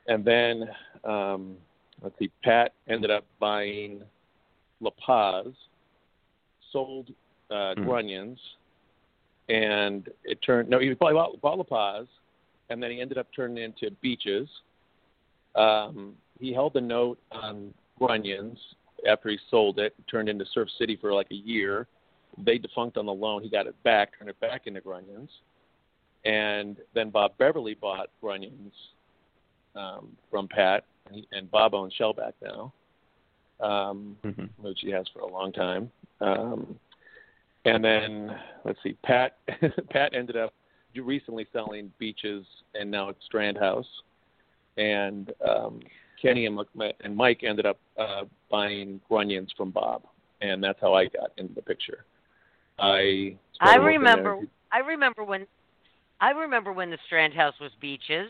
[0.08, 0.70] and then
[1.04, 1.56] um
[2.02, 4.02] let's see Pat ended up buying
[4.82, 5.48] La Paz,
[6.72, 7.10] sold
[7.50, 7.84] uh, Hmm.
[7.84, 8.40] Grunions,
[9.50, 10.70] and it turned.
[10.70, 12.08] No, he bought, bought La Paz,
[12.70, 14.50] and then he ended up turning into Beaches.
[15.56, 18.58] Um, he held the note on Grunions
[19.08, 19.94] after he sold it.
[20.10, 21.88] Turned into Surf City for like a year.
[22.44, 23.44] They defunct on the loan.
[23.44, 25.30] He got it back, turned it back into Grunions,
[26.26, 28.74] and then Bob Beverly bought Grunions
[29.76, 32.72] um, from Pat, and, he, and Bob owns Shellback now
[33.60, 34.50] um, Mhm.
[34.58, 35.92] which he has for a long time.
[36.20, 36.80] Um,
[37.66, 39.38] and then let's see, Pat
[39.90, 40.54] Pat ended up
[40.96, 43.88] recently selling Beaches, and now it's Strand House.
[44.78, 45.80] And um,
[46.22, 50.04] Kenny and, Mc- and Mike ended up uh, buying Grunions from Bob,
[50.42, 52.06] and that's how I got into the picture.
[52.80, 54.40] I I remember.
[54.72, 55.48] I remember when.
[56.20, 58.30] I remember when the Strand House was beaches.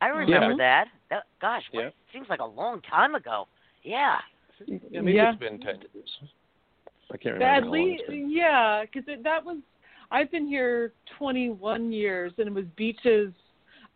[0.00, 0.56] I remember Yeah.
[0.56, 0.88] that.
[1.10, 1.22] that.
[1.40, 1.90] Gosh, what, Yeah.
[2.12, 3.48] seems like a long time ago.
[3.82, 4.20] Yeah.
[4.66, 5.30] Yeah, maybe Yeah.
[5.30, 6.18] it's been ten years.
[7.10, 7.44] I can't remember.
[7.46, 8.30] how At long least, it's been.
[8.30, 9.58] yeah, because that was.
[10.10, 13.32] I've been here 21 years, and it was beaches.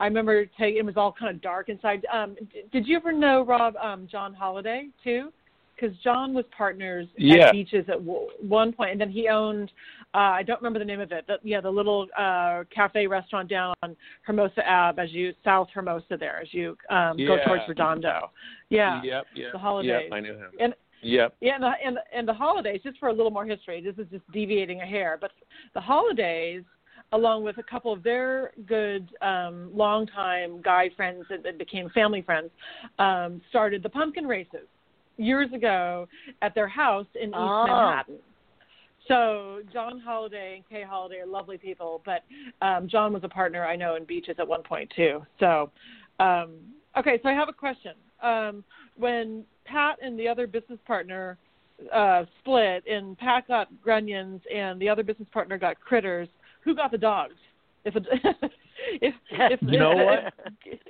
[0.00, 0.78] I remember taking.
[0.78, 2.04] It was all kind of dark inside.
[2.12, 5.32] Um, d- did you ever know Rob um, John Holiday too?
[5.74, 7.46] Because John was partners Yeah.
[7.46, 9.72] at beaches at w- one point, and then he owned.
[10.14, 11.24] Uh, I don't remember the name of it.
[11.26, 16.16] But yeah, the little uh, cafe restaurant down on Hermosa Ave, as you South Hermosa
[16.18, 18.30] there, as you um, go towards Redondo.
[18.68, 19.00] Yeah.
[19.02, 19.26] Yep.
[19.34, 19.52] Yep.
[19.52, 20.02] The holidays.
[20.04, 20.50] Yep, I knew him.
[20.60, 21.34] And Yep.
[21.40, 23.96] yeah, and the, and, the- and the holidays, just for a little more history, this
[23.98, 25.32] is just deviating a hair, but
[25.74, 26.62] the holidays,
[27.10, 32.22] along with a couple of their good um, longtime guy friends that, that became family
[32.22, 32.50] friends,
[33.00, 34.68] um, started the pumpkin races
[35.22, 36.08] years ago
[36.42, 37.66] at their house in East Oh.
[37.66, 38.16] Manhattan.
[39.08, 42.22] So John Holiday and Kay Holiday are lovely people, but
[42.64, 45.22] um, John was a partner I know in Beaches at one point too.
[45.40, 45.70] So,
[46.20, 46.50] um,
[46.96, 47.92] okay, so I have a question.
[48.22, 48.62] Um,
[48.96, 51.36] when Pat and the other business partner
[51.92, 56.28] uh, split, and Pat got Grunions and the other business partner got Critters,
[56.62, 57.34] who got the dogs?
[57.84, 58.06] If it,
[59.02, 60.78] if, if You know if- what?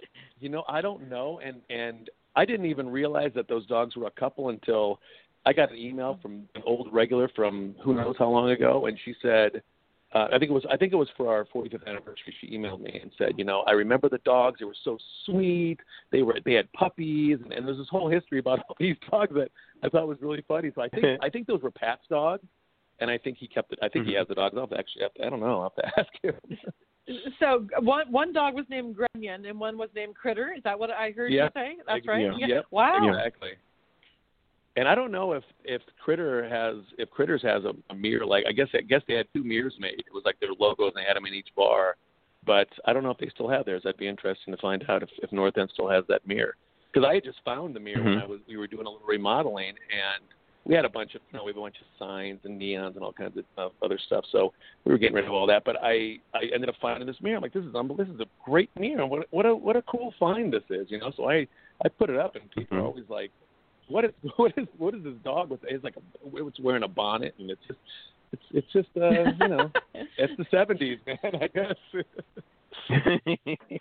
[0.41, 4.07] You know, I don't know, and and I didn't even realize that those dogs were
[4.07, 5.01] a couple until
[5.45, 8.99] I got an email from an old regular from who knows how long ago, and
[9.05, 9.63] she said,
[10.15, 12.35] uh, I think it was I think it was for our 45th anniversary.
[12.41, 15.79] She emailed me and said, you know, I remember the dogs; they were so sweet.
[16.11, 19.35] They were they had puppies, and, and there's this whole history about all these dogs
[19.35, 19.51] that
[19.83, 20.71] I thought was really funny.
[20.75, 22.47] So I think I think those were Pat's dogs,
[23.01, 23.79] and I think he kept it.
[23.83, 24.19] I think he Mhm.
[24.19, 24.55] has the dogs.
[24.55, 25.63] I'll have to actually have to, I don't know.
[25.63, 26.35] I'll have to ask him.
[27.41, 30.53] So one one dog was named Grunion and one was named Critter.
[30.57, 31.45] Is that what I heard Yeah.
[31.45, 31.77] you say?
[31.87, 32.23] That's right.
[32.39, 32.47] yeah.
[32.47, 32.65] Yep.
[32.71, 33.09] Wow.
[33.09, 33.51] Exactly.
[34.77, 38.45] And I don't know if if Critter has if Critters has a, a mirror like
[38.49, 39.99] I guess I guess they had two mirrors made.
[39.99, 41.97] It was like their logos and they had them in each bar.
[42.47, 43.83] But I don't know if they still have theirs.
[43.85, 46.57] That'd be interesting to find out if, if North End still has that mirror.
[46.93, 48.23] Because I had just found the mirror when Mhm.
[48.23, 50.25] I was we were doing a little remodeling and
[50.65, 52.95] we had a bunch of you know we had a bunch of signs and neons
[52.95, 54.25] and all kinds of uh, other stuff.
[54.31, 54.53] So
[54.85, 55.65] we were getting rid of all that.
[55.65, 57.37] But I I ended up finding this mirror.
[57.37, 58.05] I'm like this is unbelievable.
[58.05, 59.07] This is a great mirror.
[59.07, 60.91] What what a what a cool find this is.
[60.91, 61.13] You know.
[61.17, 61.47] So I
[61.85, 62.87] I put it up and people are Mhm.
[62.87, 63.31] always like,
[63.89, 65.61] what is what is what is this dog with?
[65.65, 66.03] It's like a,
[66.47, 67.81] it's wearing a bonnet and it's just
[68.33, 69.71] it's it's just uh you know
[70.17, 71.77] it's the seventies man I guess.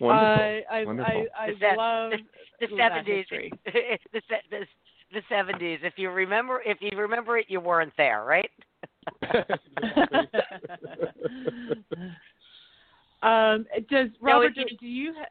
[0.00, 0.42] Wonderful.
[0.42, 1.26] I I Wonderful.
[1.38, 2.12] I, I The love
[2.60, 3.26] the that seventies.
[3.28, 3.52] history.
[3.64, 4.66] the the
[5.14, 5.80] the seventies.
[5.82, 8.50] If you remember, if you remember it, you weren't there, right?
[13.22, 14.54] um, does Robert?
[14.54, 15.14] do, do you?
[15.16, 15.26] Ha-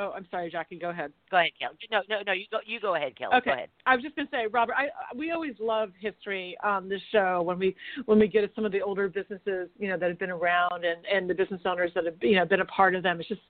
[0.00, 0.78] Oh, I'm sorry, Jackie.
[0.78, 1.12] Go ahead.
[1.28, 1.74] Go ahead, Kelly.
[1.90, 2.32] No, no, no.
[2.32, 2.58] You go.
[2.64, 3.34] You go ahead, Kelly.
[3.34, 3.50] Okay.
[3.50, 3.68] Go ahead.
[3.84, 7.42] I was just going to say, Robert, I, we always love history on this show
[7.42, 7.74] when we
[8.06, 10.84] when we get at some of the older businesses, you know, that have been around
[10.84, 13.18] and and the business owners that have you know been a part of them.
[13.18, 13.40] It's just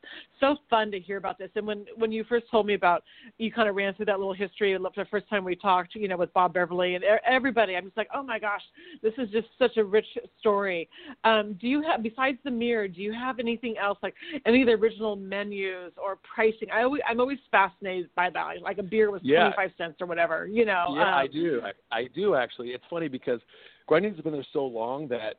[0.40, 1.50] so fun to hear about this.
[1.54, 3.04] And when when you first told me about,
[3.36, 4.72] you kind of ran through that little history.
[4.72, 8.08] The first time we talked, you know, with Bob Beverly and everybody, I'm just like,
[8.14, 8.62] oh my gosh,
[9.02, 10.06] this is just such a rich
[10.40, 10.88] story.
[11.24, 12.88] Um, do you have besides the mirror?
[12.88, 14.14] Do you have anything else like
[14.46, 16.68] any of the original menus or pricing?
[16.72, 18.62] I always I'm always fascinated by that.
[18.62, 19.50] Like a beer was Yeah.
[19.50, 20.94] twenty five cents or whatever, you know.
[20.94, 21.62] Yeah, I um, do.
[21.64, 22.68] I, I do actually.
[22.68, 23.40] It's funny because
[23.88, 25.36] Grunions have been there so long that,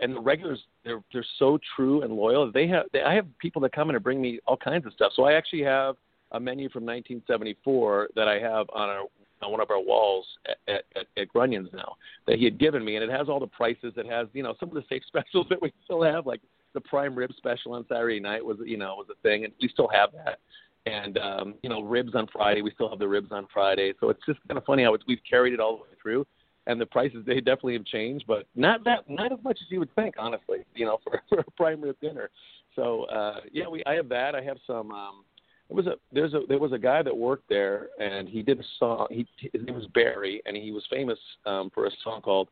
[0.00, 2.50] and the regulars they're they're so true and loyal.
[2.50, 4.92] They have they, I have people that come in and bring me all kinds of
[4.94, 5.12] stuff.
[5.14, 5.94] So I actually have
[6.32, 9.04] a menu from 1974 that I have on our
[9.42, 10.26] on one of our walls
[10.68, 13.46] at, at, at Grunions now that he had given me, and it has all the
[13.46, 13.92] prices.
[13.96, 16.40] It has you know some of the safe specials that we still have, like
[16.74, 19.68] the prime rib special on Saturday night was you know was a thing, and we
[19.68, 20.38] still have that.
[20.84, 23.92] And um, you know ribs on Friday, we still have the ribs on Friday.
[24.00, 26.26] So it's just kind of funny how it's, we've carried it all the way through
[26.66, 29.78] and the prices they definitely have changed, but not that not as much as you
[29.80, 30.58] would think, honestly.
[30.74, 32.30] You know, for, for a prime rib dinner.
[32.76, 34.34] So uh, yeah, we I have that.
[34.34, 34.90] I have some.
[34.92, 35.24] Um,
[35.68, 38.60] there was a there's a there was a guy that worked there, and he did
[38.60, 39.06] a song.
[39.10, 42.48] He his name was Barry, and he was famous um, for a song called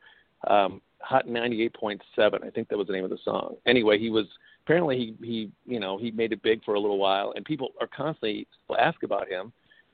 [0.47, 2.01] um, Hot 98.7.
[2.19, 3.57] I think that was the name of the song.
[3.67, 4.27] Anyway, he was
[4.65, 7.71] apparently he he you know he made it big for a little while, and people
[7.81, 8.47] are constantly
[8.79, 9.53] ask about him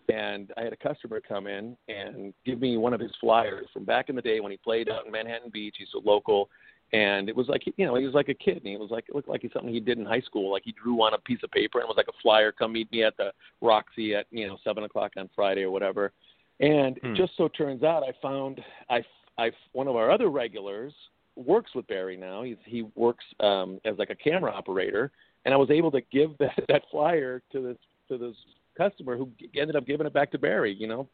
[0.08, 3.84] and I had a customer come in and give me one of his flyers from
[3.84, 5.76] back in the day when he played out in Manhattan Beach.
[5.78, 6.48] He's a local,
[6.92, 9.08] and it was like you know he was like a kid, and he was like
[9.08, 10.52] it looked like he's something he did in high school.
[10.52, 12.52] Like he drew on a piece of paper and it was like a flyer.
[12.52, 16.12] Come meet me at the Roxy at you know seven o'clock on Friday or whatever.
[16.60, 17.08] And Hmm.
[17.08, 19.02] it just so turns out I found I
[19.38, 20.92] I one of our other regulars
[21.36, 22.42] works with Barry now.
[22.42, 25.10] He's he works um, as like a camera operator,
[25.44, 27.76] and I was able to give that that flyer to this
[28.08, 28.36] to this
[28.76, 31.08] customer who ended up giving it back to Barry, you know,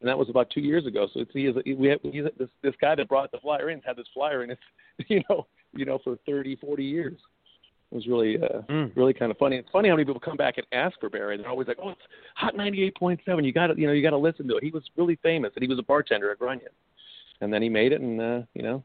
[0.00, 1.08] and that was about two years ago.
[1.12, 3.80] So it's he is we have he's this this guy that brought the flyer in
[3.82, 4.58] had this flyer in it,
[5.08, 7.18] you know, you know for thirty forty years.
[7.92, 8.96] It was really uh, Mm.
[8.96, 9.56] really kind of funny.
[9.56, 11.36] It's funny how many people come back and ask for Barry.
[11.36, 12.00] They're always like, "Oh, it's
[12.34, 13.44] Hot ninety eight point seven.
[13.44, 15.52] You got to you know you got to listen to it." He was really famous,
[15.54, 16.68] and he was a bartender at Grunion,
[17.40, 18.82] and then he made it, and uh, you know,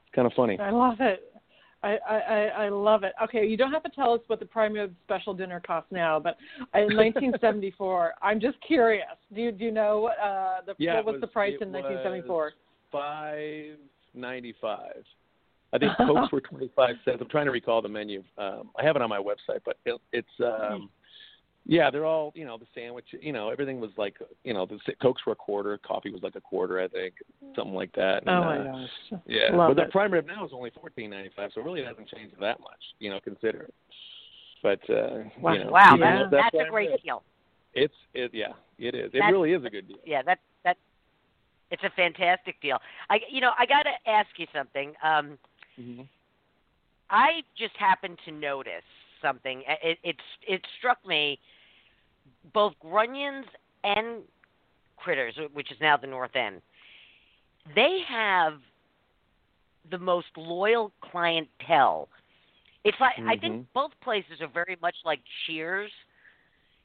[0.00, 0.58] it's kind of funny.
[0.58, 1.24] I love it.
[1.82, 3.12] I, I, I I love it.
[3.24, 6.20] Okay, you don't have to tell us what the prime rib special dinner costs now,
[6.20, 6.36] but
[6.74, 9.06] in 1974, I'm just curious.
[9.34, 11.72] Do you do you know what uh, the Yeah, what was, was- the price in
[11.72, 12.52] 1974?
[12.92, 13.78] five
[14.14, 15.04] ninety five.
[15.72, 17.18] I think Cokes were twenty five cents.
[17.20, 18.22] I'm trying to recall the menu.
[18.36, 20.90] Um, I have it on my website, but it, it's um,
[21.70, 23.06] yeah, they're all you know the sandwich.
[23.20, 26.34] You know everything was like you know the Cokes were a quarter, coffee was like
[26.34, 27.14] a quarter, I think,
[27.54, 28.24] something like that.
[28.26, 29.20] Oh my uh, gosh.
[29.26, 29.92] Yeah, Love but the it.
[29.92, 32.80] prime rib now is only fourteen ninety five, so it really hasn't changed that much.
[32.98, 33.68] You know, consider.
[34.64, 35.52] But uh, Wow.
[35.54, 37.02] you know, Wow, people that's, that that's a great rib.
[37.04, 37.22] deal.
[37.74, 39.06] It's it yeah, it is.
[39.06, 39.98] It That's- really is a good deal.
[40.04, 40.76] Yeah, that that
[41.70, 42.78] it's a fantastic deal.
[43.10, 44.92] I you know I got to ask you something.
[45.04, 45.38] Um,
[45.80, 46.08] Mhm.
[47.10, 48.82] I just happened to notice
[49.22, 49.62] something.
[49.84, 50.16] It it
[50.48, 51.38] it struck me.
[52.52, 53.46] Both Grunions
[53.84, 54.22] and
[54.96, 56.60] Critters, which is now the North End,
[57.74, 58.54] they have
[59.90, 62.08] the most loyal clientele.
[62.84, 63.66] It's like I think Mhm.
[63.74, 65.92] both places are very much like Cheers.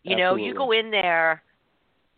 [0.04, 1.41] You know, you go in there,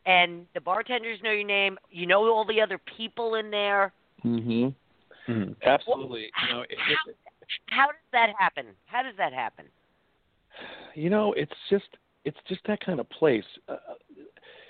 [0.06, 1.78] and the bartenders know your name.
[1.89, 3.93] You know all the other people in there.
[4.23, 4.73] Mhm.
[5.28, 5.56] Mhm.
[5.63, 6.32] Absolutely.
[6.41, 7.17] You know, it, How, it,
[7.67, 8.76] how does that happen?
[8.88, 9.69] How does that happen?
[10.95, 13.43] you know, it's just it's just that kind of place.
[13.67, 13.75] Uh,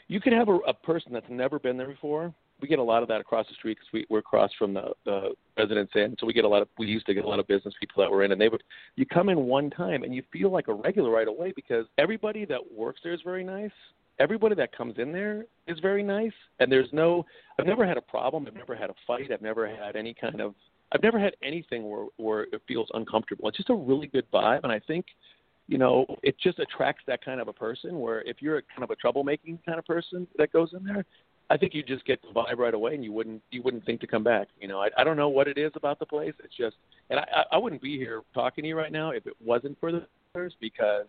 [0.08, 2.34] you could have a, a person that's never been there before.
[2.62, 4.92] We get a lot of that across the street because we, we're across from the,
[5.06, 6.70] the residence inn, so we get a lot of.
[6.80, 8.64] We used to get a lot of business people that were in, and they would.
[8.96, 12.46] You come in one time and you feel like a regular right away because everybody
[12.46, 13.72] that works there is very nice.
[14.20, 17.24] Everybody that comes in there is very nice, and there's no.
[17.60, 18.48] I've never had a problem.
[18.48, 19.32] I've never had a fight.
[19.32, 20.56] I've never had any kind of.
[20.92, 23.48] I've never had anything where where it feels uncomfortable.
[23.50, 25.06] It's just a really good vibe, and I think
[25.68, 28.84] you know, it just attracts that kind of a person where if you're a kind
[28.84, 31.06] of a troublemaking kind of person that goes in there,
[31.50, 34.02] I think you just get the vibe right away and you wouldn't you wouldn't think
[34.02, 34.48] to come back.
[34.60, 36.34] You know, I, I don't know what it is about the place.
[36.44, 36.76] It's just
[37.10, 39.92] and I, I wouldn't be here talking to you right now if it wasn't for
[39.92, 41.06] the others because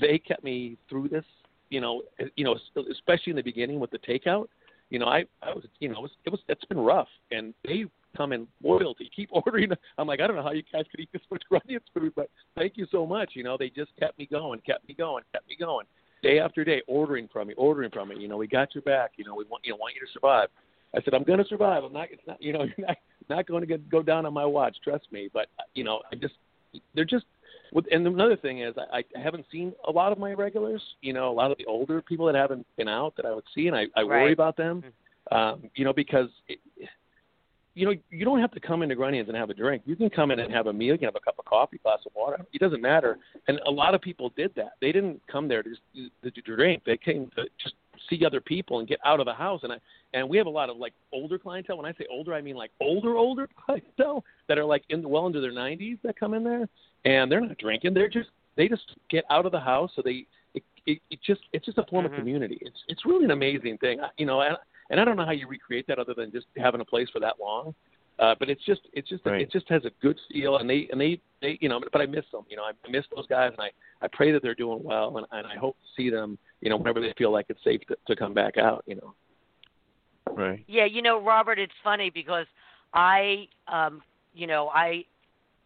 [0.00, 1.24] they kept me through this,
[1.70, 2.02] you know,
[2.36, 2.56] you know,
[2.90, 4.46] especially in the beginning with the takeout.
[4.90, 7.54] You know, I I was you know, it was, it was it's been rough and
[7.64, 7.84] they
[8.16, 9.70] come in loyalty, keep ordering.
[9.98, 12.30] I'm like, I don't know how you guys could eat this much Grunions food, but
[12.56, 13.32] thank you so much.
[13.34, 15.86] You know, they just kept me going, kept me going, kept me going,
[16.22, 18.16] day after day, ordering from me, ordering from me.
[18.18, 19.12] You know, we got your back.
[19.16, 20.48] You know, we want you know want you to survive.
[20.96, 21.82] I said, I'm going to survive.
[21.84, 22.08] I'm not.
[22.10, 22.42] It's not.
[22.42, 22.96] You know, you're not
[23.28, 24.76] not going to get, go down on my watch.
[24.82, 25.28] Trust me.
[25.32, 26.34] But you know, I just
[26.94, 27.24] they're just
[27.90, 30.82] and another thing is I, I haven't seen a lot of my regulars.
[31.00, 33.44] You know, a lot of the older people that haven't been out that I would
[33.54, 34.06] see, and I, I Right.
[34.22, 34.84] worry about them.
[35.32, 36.58] Um, you know, because it,
[37.74, 39.82] you know you don't have to come into Grunions and have a drink.
[39.84, 40.92] You can come in and have a meal.
[40.94, 42.38] You can have a cup of coffee, glass of water.
[42.52, 43.18] It doesn't matter.
[43.48, 44.72] And a lot of people did that.
[44.80, 45.82] They didn't come there to just
[46.22, 46.82] to, drink.
[46.86, 47.74] They came to just
[48.08, 49.60] see other people and get out of the house.
[49.64, 49.76] And I
[50.12, 51.76] and we have a lot of like older clientele.
[51.76, 55.08] When I say older, I mean like older older clientele that are like in the,
[55.08, 56.68] well into their 90s that come in there,
[57.04, 57.94] and they're not drinking.
[57.94, 59.90] They're just they just get out of the house.
[59.96, 62.10] So they it it, it just it's just a form Mhm.
[62.10, 62.58] of community.
[62.60, 63.98] It's it's really an amazing thing.
[64.16, 64.56] You know, and
[64.90, 67.20] and I don't know how you recreate that other than just having a place for
[67.20, 67.74] that long.
[68.18, 69.40] Uh, but it's just it's just Right.
[69.40, 71.80] it just has a good feel, and they and they they you know.
[71.92, 72.44] But I miss them.
[72.48, 73.70] You know, I miss those guys, and I
[74.04, 76.38] I pray that they're doing well, and, and I hope to see them.
[76.60, 78.84] You know, whenever they feel like it's safe to, to come back out.
[78.86, 79.14] You know.
[80.30, 80.64] Right.
[80.68, 82.46] Yeah, you know, Robert, it's funny because
[82.92, 84.02] I, um,
[84.34, 85.04] you know, I,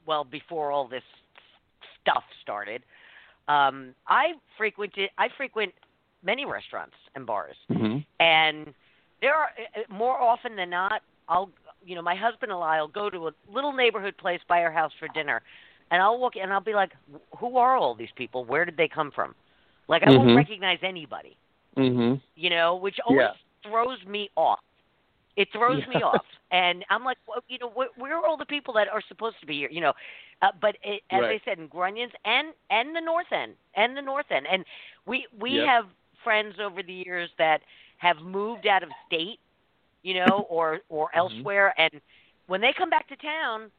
[0.07, 1.03] well, before all this
[2.03, 2.83] stuff started,
[3.47, 5.73] um, I frequented, I frequent
[6.23, 7.99] many restaurants and bars, Mm-hmm.
[8.21, 8.75] and
[9.21, 11.51] there are uh, more often than not, I'll,
[11.85, 14.93] you know, my husband and I'll go to a little neighborhood place by our house
[14.99, 15.43] for dinner,
[15.91, 16.93] and I'll walk and I'll be like,
[17.39, 18.45] who are all these people?
[18.45, 19.35] Where did they come from?
[19.89, 20.37] Like I won't Mhm.
[20.37, 21.37] recognize anybody
[21.77, 22.15] Mm-hmm.
[22.35, 23.29] you know, which always
[23.65, 23.71] Yeah.
[23.71, 24.61] throws me off.
[25.37, 28.47] It throws me off, and I'm like, well, you know, where, where are all the
[28.47, 29.69] people that are supposed to be here?
[29.71, 29.93] You know,
[30.43, 31.41] uh, but it, as Right.
[31.45, 34.65] I said, in Grunions and and the North End and the North End, and
[35.07, 35.67] we we Yep.
[35.67, 35.87] have
[36.25, 37.63] friends over the years that
[37.99, 39.39] have moved out of state,
[40.03, 41.17] you know, or or Mm-hmm.
[41.17, 42.01] elsewhere, and
[42.47, 43.71] when they come back to town,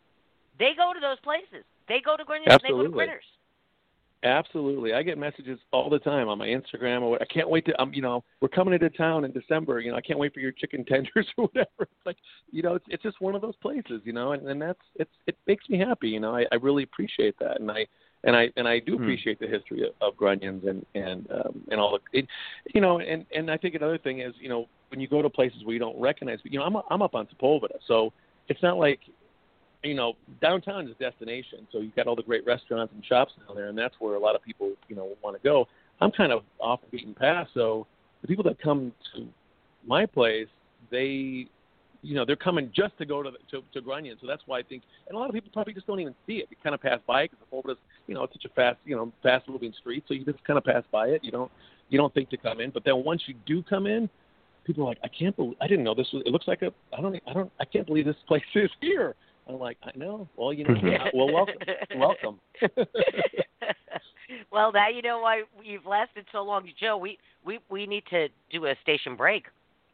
[0.60, 1.66] they go to those places.
[1.88, 2.54] They go to Grunions.
[2.54, 2.96] and They go to Absolutely.
[2.96, 3.26] Grinners.
[4.24, 7.04] Absolutely, I get messages all the time on my Instagram.
[7.04, 9.80] Or I can't wait to, um, you know, we're coming into town in December.
[9.80, 11.70] You know, I can't wait for your chicken tenders or whatever.
[11.80, 12.18] It's like,
[12.52, 15.12] you know, it's it's just one of those places, you know, and, and that's it's
[15.28, 16.10] it makes me happy.
[16.10, 17.86] You know, I, I really appreciate that, and I
[18.24, 19.04] and I and I do Hmm.
[19.04, 22.28] appreciate the history of, of Grunions and and um, and all the, it,
[22.74, 25.30] you know, and and I think another thing is, you know, when you go to
[25.30, 28.12] places where you don't recognize, you know, I'm I'm up on Sepulveda, so
[28.48, 29.00] it's not like
[29.84, 33.32] you know, downtown is a destination, so you've got all the great restaurants and shops
[33.48, 35.68] down there, and that's where a lot of people, you know, want to go.
[36.02, 37.88] I'm kind of off the beaten path, so
[38.22, 39.26] the people that come to
[39.86, 40.48] my place,
[40.92, 41.48] they,
[42.02, 44.60] you know, they're coming just to go to the, to, to Grunion, so that's why
[44.60, 46.48] I think, and a lot of people probably just don't even see it.
[46.50, 47.40] You kind of pass by because
[47.72, 47.78] is
[48.08, 50.58] you know, it's such a fast, you know, fast moving street, so you just kind
[50.58, 51.24] of pass by it.
[51.24, 51.52] You don't,
[51.90, 54.10] you don't think to come in, but then once you do come in,
[54.64, 56.24] people are like, I can't believe, I didn't know this was.
[56.26, 59.16] It looks like a, I don't, I don't, I can't believe this place is here.
[59.48, 60.28] I'm like, I know.
[60.36, 61.10] Well, you know, Mhm.
[61.14, 61.58] well, welcome,
[61.96, 62.40] welcome.
[64.52, 66.98] well, now you know why you've lasted so long, Joe.
[66.98, 69.46] We we we need to do a station break.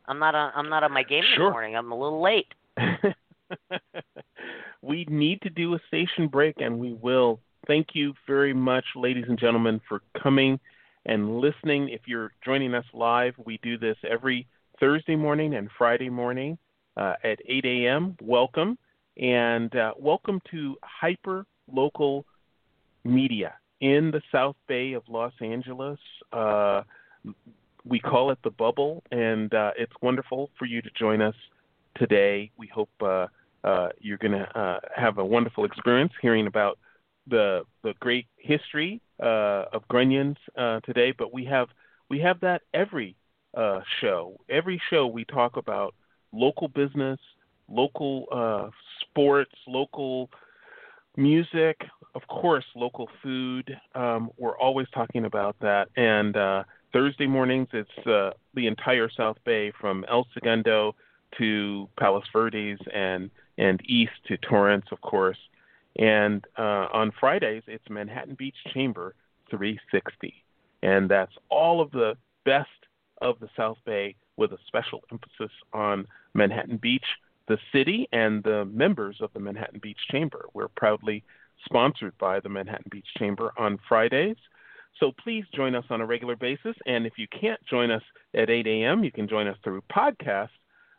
[0.07, 1.45] I'm not on I'm not on my game Sure.
[1.45, 1.75] the morning.
[1.75, 2.47] I'm a little late.
[4.81, 7.39] we need to do a station break, and we will.
[7.67, 10.59] Thank you very much, ladies and gentlemen, for coming
[11.05, 11.89] and listening.
[11.89, 14.47] If you're joining us live, we do this every
[14.79, 16.57] Thursday morning and Friday morning
[16.97, 18.15] uh, at 8 a.m.
[18.21, 18.77] Welcome,
[19.17, 22.25] and uh, welcome to Hyper Local
[23.03, 25.99] Media in the South Bay of Los Angeles.
[26.31, 26.83] Uh,
[27.85, 31.35] we call it the Bubble, and uh, it's wonderful for you to join us
[31.95, 32.51] today.
[32.57, 33.27] We hope uh,
[33.63, 36.79] uh, you're going to uh, have a wonderful experience hearing about
[37.27, 41.13] the the great history uh, of Grunions uh, today.
[41.17, 41.69] But we have
[42.09, 43.15] we have that every
[44.01, 44.35] show.
[44.49, 45.95] Every show we talk about
[46.33, 47.19] local business,
[47.69, 48.71] local
[49.01, 50.29] sports, local
[51.15, 51.77] music,
[52.15, 53.77] of course, local food.
[53.93, 55.87] Um, we're always talking about that.
[55.95, 56.35] And
[56.95, 60.95] Thursday mornings, it's uh, the entire South Bay from El Segundo
[61.37, 65.37] to Palos Verdes and and east to Torrance, of course.
[65.99, 69.13] And uh, on Fridays, it's Manhattan Beach Chamber
[69.49, 70.33] 360,
[70.83, 72.15] and that's all of the
[72.45, 72.69] best
[73.21, 77.05] of the South Bay with a special emphasis on Manhattan Beach,
[77.49, 80.45] the city, and the members of the Manhattan Beach Chamber.
[80.53, 81.25] We're proudly
[81.65, 84.37] sponsored by the Manhattan Beach Chamber on Fridays.
[84.99, 86.75] So please join us on a regular basis.
[86.85, 90.49] And if you can't join us at 8 a.m., you can join us through podcast.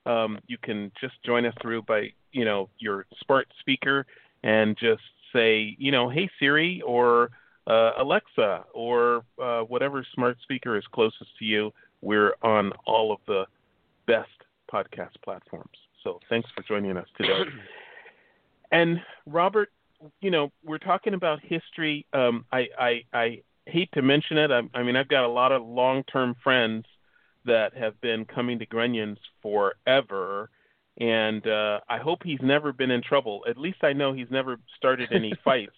[0.04, 4.06] Um, you can just join us through by, you know, your smart speaker
[4.42, 7.30] and just say, you know, hey Siri or
[7.66, 11.72] uh, Alexa or uh, whatever smart speaker is closest to you.
[12.02, 13.46] We're on all of the
[14.06, 14.28] best
[14.72, 15.76] podcast platforms.
[16.04, 17.40] So thanks for joining us today.
[18.70, 19.70] and Robert,
[20.20, 22.06] you know, we're talking about history.
[22.12, 24.50] Um, I, I, I hate to mention it.
[24.50, 26.84] I, I mean, I've got a lot of long-term friends
[27.44, 30.50] that have been coming to Grunions forever,
[30.98, 33.44] and uh, I hope he's never been in trouble.
[33.48, 35.72] At least I know he's never started any fights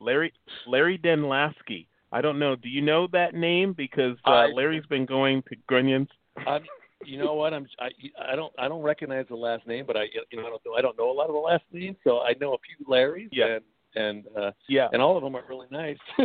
[0.00, 0.32] Larry
[0.66, 1.86] Larry Denlasky.
[2.12, 2.54] I don't know.
[2.54, 3.72] Do you know that name?
[3.72, 6.08] Because uh, I- Larry's been going to Grunion's.
[6.46, 6.62] I'm,
[7.04, 7.54] you know what?
[7.54, 7.88] I'm I,
[8.32, 10.74] I don't I don't recognize the last name, but I you know I don't know
[10.74, 13.28] I don't know a lot of the last names, so I know a few Larrys.
[13.32, 13.56] Yeah.
[13.56, 13.64] And
[13.96, 14.88] and uh, Yeah.
[14.92, 15.98] and all of them are really nice.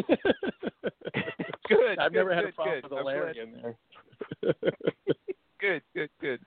[1.68, 2.84] Good, I've good, never had good, a problem good.
[2.84, 4.54] with a I'm Larry in there.
[5.62, 6.40] Good, good, good.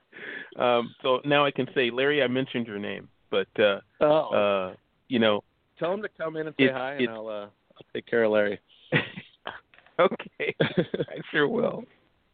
[0.59, 4.73] Um, so now I can say, Larry, I mentioned your name, but uh, oh, uh,
[5.07, 5.43] you know,
[5.77, 8.07] tell him to come in and say it- hi, it- and I'll uh, I'll take
[8.07, 8.59] care of Larry.
[9.99, 11.83] okay, I sure will.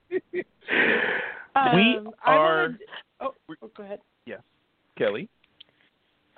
[0.10, 0.22] we
[1.54, 2.80] Um, I are wanted-
[3.20, 4.00] oh, oh, go ahead.
[4.26, 4.40] Yes.
[4.98, 5.28] Kelly.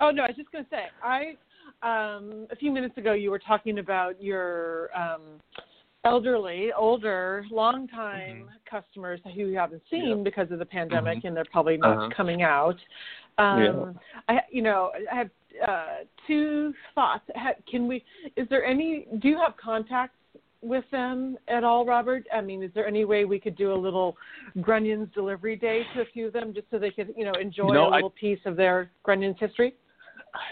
[0.00, 1.36] Oh no, I was just going to say, I
[1.82, 5.22] um, a few minutes ago you were talking about your um,
[6.04, 10.24] elderly, older, long-time customers who you haven't seen Yeah.
[10.24, 12.08] because of the pandemic, and they're probably not Uh-huh.
[12.16, 12.76] coming out.
[13.38, 13.98] Um,
[14.28, 15.30] I, you know, I have
[15.66, 15.86] uh,
[16.26, 17.24] two thoughts.
[17.70, 18.04] Can we?
[18.36, 19.06] Is there any?
[19.20, 20.16] Do you have contacts
[20.60, 22.24] with them at all, Robert?
[22.32, 24.16] I mean, is there any way we could do a little
[24.60, 27.74] Grunion's delivery day to a few of them, just so they could, you know, enjoy
[27.74, 29.74] a I- little piece of their Grunion's history?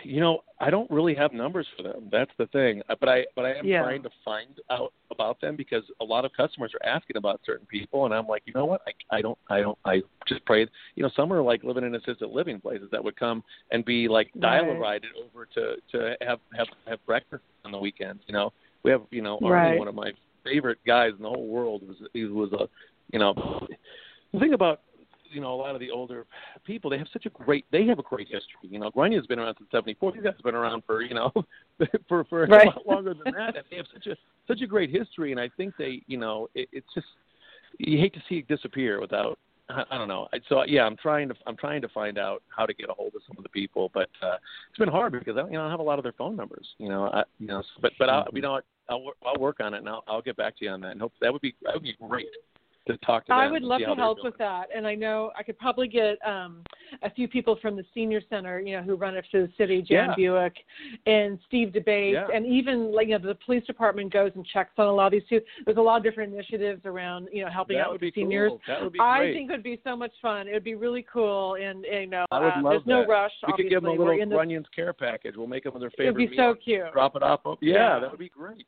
[0.05, 2.09] You know, I don't really have numbers for them.
[2.13, 2.83] That's the thing.
[2.89, 3.81] Uh, But I but I am Yeah.
[3.81, 7.67] trying to find out about them because a lot of customers are asking about certain
[7.67, 8.83] people, and I'm like, you know what?
[8.87, 10.67] I I don't I don't I just pray.
[10.97, 14.07] You know, some are like living in assisted living places that would come and be
[14.09, 18.23] like dial a ride over to to have have have breakfast on the weekends.
[18.27, 18.53] You know,
[18.83, 19.79] we have you know Arnie, Right.
[19.79, 20.13] one of my
[20.45, 22.69] favorite guys in the whole world was he was a
[23.13, 23.35] you know
[24.33, 24.83] the thing about
[25.31, 26.27] you know a lot of the older
[26.65, 28.91] people they have such a great they have a great history you know.
[28.91, 31.33] Grunion's been around since seventy four these guys have been around for you know
[32.09, 32.67] for for Right.
[32.67, 33.57] a lot longer than that.
[33.57, 34.17] And they have such a
[34.49, 37.07] such a great history and I think they you know it, it's just
[37.79, 40.27] you hate to see it disappear without I, I don't know.
[40.49, 43.15] So yeah I'm trying to I'm trying to find out how to get a hold
[43.15, 44.37] of some of the people but uh
[44.71, 46.13] it's been hard because I don't, you know I don't have a lot of their
[46.15, 49.61] phone numbers you know I you know but but I'll you know I'll I'll work
[49.61, 51.43] on it and I'll I'll get back to you on that and hope that would
[51.43, 52.27] be that would be great
[52.87, 55.43] to talk to them I would love to help with that, and I know I
[55.43, 56.63] could probably get um,
[57.03, 59.83] a few people from the senior center, you know, who run it for the city,
[59.83, 60.15] Jan Yeah.
[60.17, 60.55] Buick
[61.07, 62.27] and Steve Debate, Yeah.
[62.35, 65.13] and even like you know the police department goes and checks on a lot of
[65.13, 65.41] these too.
[65.65, 68.51] There's a lot of different initiatives around you know helping that out with seniors.
[68.51, 68.61] Cool.
[68.67, 70.49] That would be I think it would be so much fun.
[70.49, 73.07] It would be really cool, and, and you know, I would uh, love there's no
[73.07, 73.33] rush.
[73.47, 75.37] we could give them a little the, Grunion's care package.
[75.37, 76.23] We'll make them their favorite.
[76.23, 76.55] It'd be meal.
[76.55, 76.93] so cute.
[76.93, 77.41] Drop it off.
[77.61, 78.01] Yeah, Yeah.
[78.01, 78.65] that would be great.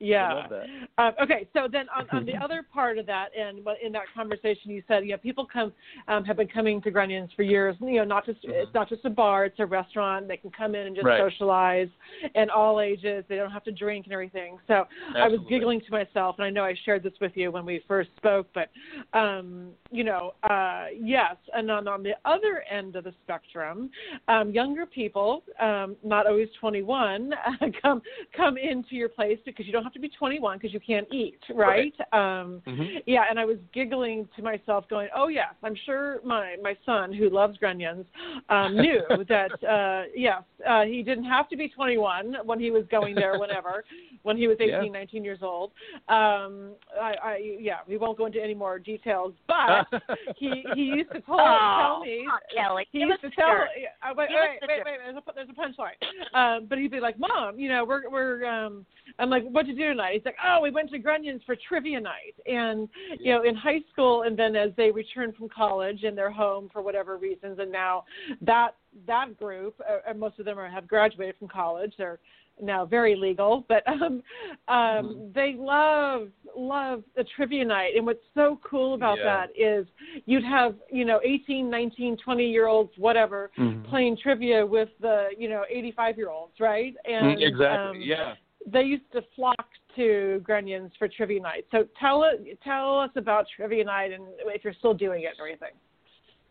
[0.00, 0.28] Yeah.
[0.28, 0.66] I love that.
[0.98, 4.70] Um, okay, so then on, on the other part of that, and in that conversation,
[4.70, 5.72] you said, yeah, people come
[6.08, 7.76] um, have been coming to Grunion's for years.
[7.80, 10.26] You know, not just it's not just a bar; it's a restaurant.
[10.26, 11.20] They can come in and just Right.
[11.20, 11.88] socialize,
[12.34, 13.24] and all ages.
[13.28, 14.58] They don't have to drink and everything.
[14.66, 17.66] So I was giggling to myself, and I know I shared this with you when
[17.66, 18.70] we first spoke, but
[19.16, 21.36] um, you know, uh, yes.
[21.54, 23.90] And then on the other end of the spectrum,
[24.28, 27.32] um, younger people, um, not always 21,
[27.82, 28.00] come
[28.36, 31.40] come into your place because you don't have to be 21 because you can't eat,
[31.54, 31.94] right?
[32.12, 33.02] Um, Mhm.
[33.06, 37.12] yeah, and I was giggling to myself, going, "Oh yes, I'm sure my my son
[37.12, 38.04] who loves Grunions
[38.48, 42.84] um, knew that uh, yes, uh, he didn't have to be 21 when he was
[42.90, 43.84] going there, whenever,
[44.22, 44.90] when he was 18, Yeah.
[44.92, 45.70] 19 years old.
[46.08, 49.86] Um, I, I yeah, we won't go into any more details, but
[50.36, 52.86] he he used to tell, tell Oh, me come on, Kelly.
[52.92, 53.48] he used to tell
[54.02, 55.98] uh, wait wait wait, wait there's a there's a punchline
[56.34, 58.84] um but he'd be like mom you know we're we're um
[59.18, 61.56] I'm like "What did you do tonight he's like oh we went to Grunion's for
[61.68, 66.04] trivia night and you know in high school and then as they return from college
[66.04, 68.04] and they're home for whatever reasons and now
[68.42, 68.70] that
[69.06, 72.18] that group uh, and most of them are, have graduated from college they're
[72.62, 74.22] now very legal but um
[74.68, 79.24] um they love love the trivia night and what's so cool about Yeah.
[79.46, 79.86] that is
[80.26, 83.84] you'd have you know 18 19 20 year olds whatever Mhm.
[83.88, 87.90] playing trivia with the you know 85 year olds right and Mm, exactly.
[87.90, 88.34] um, yeah.
[88.66, 92.24] They used to flock to Grunions for trivia night so tell
[92.62, 95.76] tell us about trivia night and if you're still doing it and everything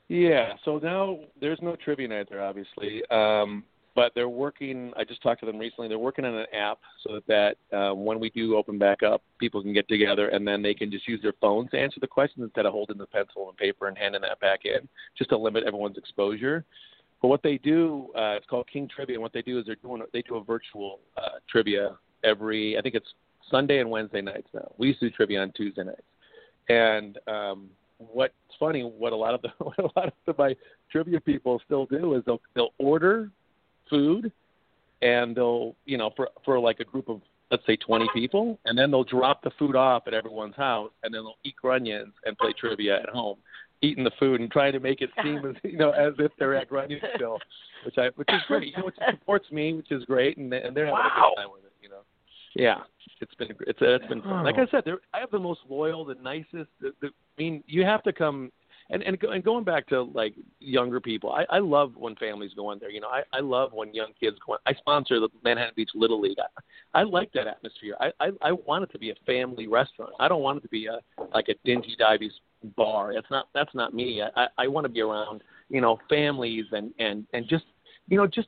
[0.10, 0.54] Yeah.
[0.66, 3.04] So now there's no trivia night there, obviously.
[3.10, 3.64] Um,
[3.96, 4.92] but they're working.
[4.98, 5.88] I just talked to them recently.
[5.88, 9.62] They're working on an app so that uh, when we do open back up, people
[9.62, 12.44] can get together and then they can just use their phones to answer the questions
[12.44, 14.88] instead of holding the pencil and paper and handing that back in,
[15.18, 16.66] just to limit everyone's exposure.
[17.22, 19.16] But what they do, uh, it's called King Trivia.
[19.16, 22.78] And what they do is they're doing they do a virtual uh, trivia every.
[22.78, 23.14] I think it's
[23.50, 24.72] Sunday and Wednesday nights now.
[24.78, 26.02] We used to do trivia on Tuesday nights.
[26.70, 30.56] And um, what's funny, what a lot of the what a lot of the, my
[30.92, 33.32] trivia people still do is they'll they'll order
[33.90, 34.32] food,
[35.02, 38.78] and they'll you know for for like a group of let's say 20 people, and
[38.78, 42.38] then they'll drop the food off at everyone's house, and then they'll eat grunions and
[42.38, 43.38] play trivia at home,
[43.82, 46.56] eating the food and trying to make it seem as you know as if they're
[46.56, 47.40] at grunions still,
[47.86, 50.76] which I which is great, you know, which supports me, which is great, and and
[50.76, 51.34] they're having Wow.
[51.34, 52.02] a good time with it, you know.
[52.56, 52.80] yeah,
[53.22, 54.44] it's been it's it's been fun.
[54.44, 54.68] Like I oh.
[54.72, 56.70] said, they're, I have the most loyal, the nicest.
[56.82, 58.52] The, the, I mean, you have to come
[58.90, 62.72] and and and going back to like younger people, I, I love when families go
[62.72, 62.90] in there.
[62.90, 64.54] You know, I I love when young kids go.
[64.54, 64.60] In.
[64.66, 66.38] I sponsor the Manhattan Beach Little League.
[66.94, 67.96] I, I like that atmosphere.
[68.00, 70.12] I, I I want it to be a family restaurant.
[70.20, 71.00] I don't want it to be a
[71.34, 72.30] like a dingy divey
[72.76, 73.12] bar.
[73.14, 73.48] It's not.
[73.54, 74.22] That's not me.
[74.36, 77.66] I I want to be around you know families and and and just
[78.08, 78.48] you know just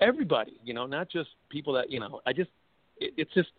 [0.00, 0.54] everybody.
[0.64, 2.20] You know, not just people that you know.
[2.26, 2.50] I just
[2.98, 3.50] it, it's just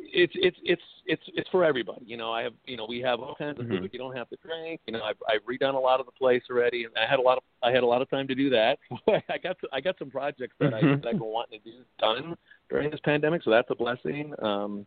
[0.00, 2.04] it's it's it's it's it's for everybody.
[2.06, 3.80] You know, I have you know we have all kinds of Mhm.
[3.80, 3.90] food.
[3.92, 4.80] You don't have to drink.
[4.86, 7.22] You know, I've I've redone a lot of the place already, and I had a
[7.22, 8.78] lot of I had a lot of time to do that.
[9.28, 11.02] I got to, I got some projects that I Mhm.
[11.02, 12.36] that I've been wanting to do done
[12.70, 14.34] during this pandemic, so that's a blessing.
[14.40, 14.86] Um,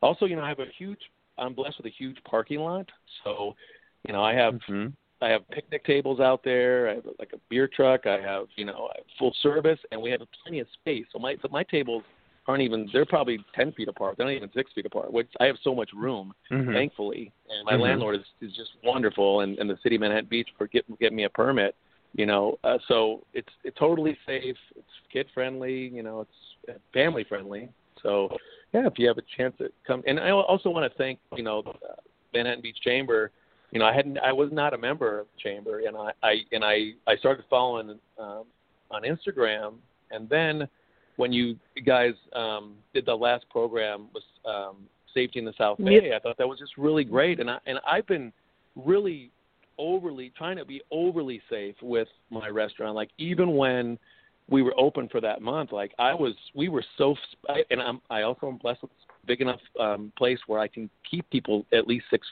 [0.00, 2.88] also, you know, I have a huge I'm blessed with a huge parking lot,
[3.24, 3.54] so
[4.06, 4.92] you know I have Mhm.
[5.20, 6.88] I have picnic tables out there.
[6.90, 8.06] I have like a beer truck.
[8.06, 11.06] I have you know have full service, and we have plenty of space.
[11.12, 12.02] So my so my tables
[12.46, 14.16] aren't even they're probably ten feet apart.
[14.16, 15.12] They're not even six feet apart.
[15.12, 16.72] Which I have so much room, Mhm.
[16.72, 17.32] thankfully.
[17.48, 17.80] And my Mhm.
[17.82, 21.12] landlord is is just wonderful, and, and the city of Manhattan Beach for get get
[21.12, 21.76] me a permit.
[22.14, 24.56] You know, uh, so it's it's totally safe.
[24.76, 25.88] It's kid friendly.
[25.88, 27.68] You know, it's family friendly.
[28.02, 28.36] So
[28.72, 31.42] yeah, if you have a chance to come, and I also want to thank you
[31.42, 31.94] know uh,
[32.34, 33.30] Manhattan Beach Chamber.
[33.70, 36.34] You know, I hadn't I was not a member of the chamber, and I, I
[36.52, 38.44] and I I started following um,
[38.90, 39.74] on Instagram,
[40.10, 40.68] and then
[41.16, 44.76] when you guys um, did the last program was um,
[45.14, 46.12] safety in the South Bay, Yep.
[46.14, 48.32] I thought that was just really great, and I and I've been
[48.76, 49.30] really
[49.78, 52.94] overly trying to be overly safe with my restaurant.
[52.94, 53.98] Like even when
[54.52, 57.16] we were open for that month, like I was, we were so,
[57.70, 60.90] and I'm, I also am blessed with a big enough um, place where I can
[61.10, 62.26] keep people at least six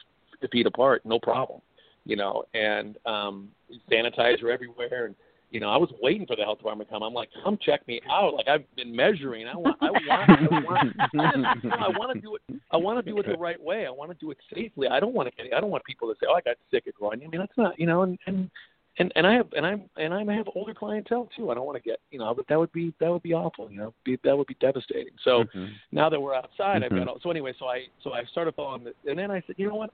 [0.51, 1.61] feet apart, no problem,
[2.05, 3.49] you know, and um,
[3.91, 5.15] sanitizer everywhere, and
[5.49, 7.03] you know, I was waiting for the health department to come.
[7.03, 8.35] I'm like, come check me out.
[8.35, 9.47] Like I've been measuring.
[9.47, 12.41] I want, I want, I want, I, want to do it.
[12.71, 13.85] I want to do it the right way.
[13.85, 14.87] I want to do it safely.
[14.87, 15.53] I don't want to get.
[15.53, 17.57] I don't want people to say, "Oh, I got sick at Grunions." I mean, that's
[17.57, 18.49] not, you know, and and
[18.97, 21.49] and and I have and I'm and I have older clientele too.
[21.49, 23.71] I don't want to get, you know, but that would be that would be awful.
[23.71, 25.13] You know, be, that would be devastating.
[25.23, 25.75] So Mhm.
[25.91, 26.97] now that we're outside, I've Mhm.
[26.97, 27.53] got all, so anyway.
[27.57, 29.91] So I so I started following, the, and then I said, you know what?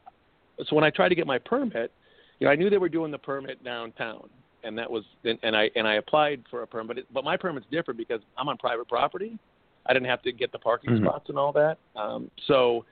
[0.66, 1.92] So when I tried to get my permit,
[2.40, 4.30] you know, I knew they were doing the permit downtown,
[4.64, 7.24] and that was and, and I and I applied for a permit, but, it, but
[7.24, 9.38] my permit's different because I'm on private property.
[9.86, 11.04] I didn't have to get the parking Mhm.
[11.04, 11.78] spots and all that.
[11.96, 12.84] Um, so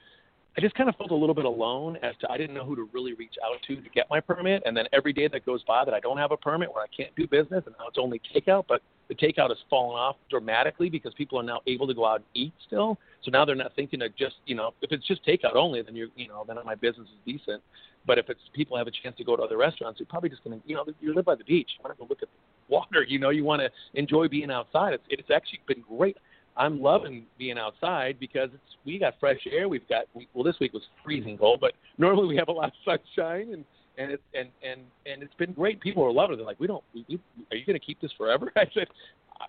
[0.57, 2.77] I just kind of felt a little bit alone as to I didn't know who
[2.77, 4.63] to really reach out to to get my permit.
[4.65, 6.87] And then every day that goes by that I don't have a permit, where I
[6.95, 10.89] can't do business, and now it's only takeout, but the takeout has fallen off dramatically
[10.89, 12.97] because people are now able to go out and eat still.
[13.23, 15.95] So now they're not thinking of just you know if it's just takeout only, then
[15.95, 17.61] you you know then my business is decent.
[18.07, 20.43] But if it's people have a chance to go to other restaurants, you're probably just
[20.45, 22.29] going to you know you live by the beach, you want to go look at
[22.29, 24.93] the water, you know you want to enjoy being outside.
[24.93, 26.15] It's it's actually been great.
[26.57, 29.67] I'm loving being outside because it's we got fresh air.
[29.67, 32.65] We've got we, well this week was freezing cold, but normally we have a lot
[32.65, 33.65] of sunshine and
[33.97, 35.79] and it's and and and it's been great.
[35.81, 36.37] People are loving it.
[36.37, 36.83] They're like, we don't.
[36.93, 37.19] We, we,
[37.51, 38.51] are you going to keep this forever?
[38.55, 38.87] I said,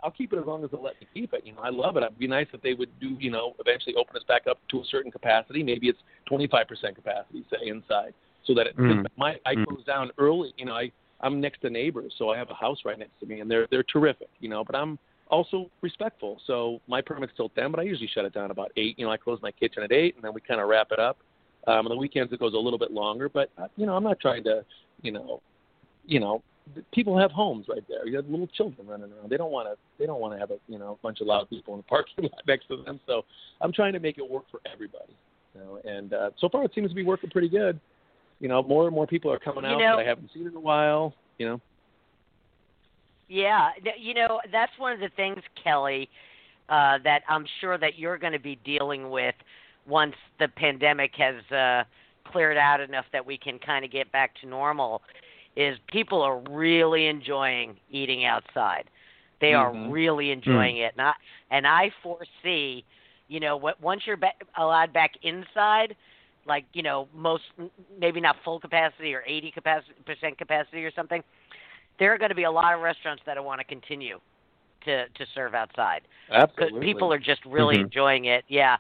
[0.03, 1.43] I'll keep it as long as they let me keep it.
[1.45, 2.03] You know, I love it.
[2.03, 3.17] It'd be nice if they would do.
[3.21, 5.63] You know, eventually open us back up to a certain capacity.
[5.63, 5.99] Maybe it's
[6.31, 9.07] 25% capacity, say inside, so that it, Mm.
[9.17, 9.67] my I Mm.
[9.67, 10.53] close down early.
[10.57, 10.91] You know, I
[11.21, 13.67] I'm next to neighbors, so I have a house right next to me, and they're
[13.71, 14.29] they're terrific.
[14.41, 14.99] You know, but I'm
[15.29, 16.41] also respectful.
[16.47, 18.99] So my permit's till ten, but I usually shut it down about eight.
[18.99, 20.99] You know, I close my kitchen at eight, and then we kind of wrap it
[20.99, 21.19] up.
[21.67, 24.05] Um, on the weekends it goes a little bit longer, but uh, you know, I'm
[24.05, 24.65] not trying to,
[25.03, 25.43] you know,
[26.07, 26.41] you know,
[26.95, 28.07] people have homes right there.
[28.07, 29.31] You have little children running around.
[29.31, 29.77] They don't want to.
[29.99, 31.85] They don't want to have a you know a bunch of loud people in the
[31.89, 33.01] parking lot next to them.
[33.07, 33.25] So
[33.61, 35.17] I'm trying to make it work for everybody.
[35.55, 37.81] You know, and uh, so far it seems to be working pretty good.
[38.41, 40.47] You know, more and more people are coming You out know- that I haven't seen
[40.47, 41.15] in a while.
[41.39, 41.61] You know.
[43.29, 46.09] Yeah, you know that's one of the things, Kelly,
[46.69, 49.35] uh, that I'm sure that you're going to be dealing with
[49.87, 51.85] once the pandemic has uh,
[52.31, 55.03] cleared out enough that we can kind of get back to normal.
[55.57, 58.85] Is people are really enjoying eating outside.
[59.41, 59.57] They Mhm.
[59.57, 61.13] are really enjoying it, and I
[61.51, 62.85] and I foresee,
[63.29, 65.97] you know, what once you're ba- allowed back inside,
[66.47, 67.45] like you know, most
[67.99, 71.23] maybe not full capacity or 80 capacity percent capacity or something
[71.99, 74.19] there are going to be a lot of restaurants that want to continue
[74.85, 76.81] to to serve outside because Absolutely.
[76.81, 77.83] people are just really Mhm.
[77.83, 78.45] enjoying it.
[78.49, 78.75] Yeah,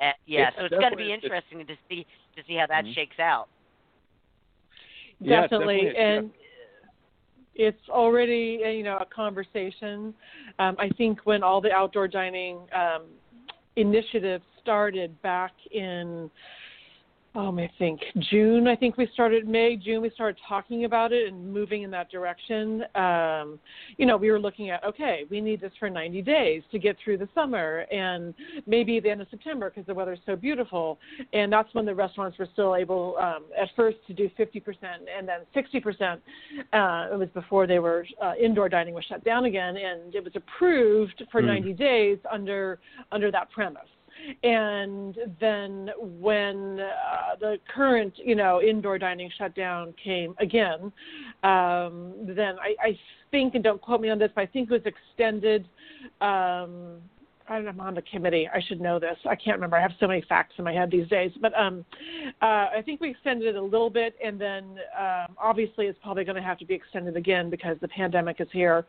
[0.00, 0.12] uh, yeah.
[0.26, 2.06] Yeah, so it's going to be interesting to see
[2.36, 2.94] to see how that Mhm.
[2.94, 3.48] shakes out.
[5.20, 6.34] Yeah, definitely, definitely- and
[7.54, 10.14] it's already uh, you know a conversation.
[10.58, 13.04] Um, I think when all the outdoor dining um,
[13.76, 16.30] initiatives started back in
[17.34, 18.68] um, I think June.
[18.68, 20.02] I think we started May, June.
[20.02, 22.84] We started talking about it and moving in that direction.
[22.94, 23.58] Um,
[23.96, 26.96] you know, we were looking at okay, we need this for 90 days to get
[27.02, 28.34] through the summer, and
[28.66, 30.98] maybe the end of September because the weather's so beautiful.
[31.32, 34.62] And that's when the restaurants were still able, um, at first, to do 50%
[35.16, 36.14] and then 60%.
[36.72, 40.22] Uh, it was before they were uh, indoor dining was shut down again, and it
[40.22, 41.46] was approved for Mm.
[41.46, 42.78] 90 days under
[43.10, 43.88] under that premise
[44.42, 50.92] and then when uh, the current you know indoor dining shutdown came again
[51.42, 52.98] um, then I, I
[53.30, 55.66] think and don't quote me on this but i think it was extended
[56.20, 56.98] um,
[57.48, 58.48] I'm on the committee.
[58.52, 59.16] I should know this.
[59.28, 59.76] I can't remember.
[59.76, 61.30] I have so many facts in my head these days.
[61.40, 61.84] But um,
[62.40, 62.44] uh,
[62.76, 66.36] I think we extended it a little bit, and then um, obviously it's probably going
[66.36, 68.84] to have to be extended again because the pandemic is here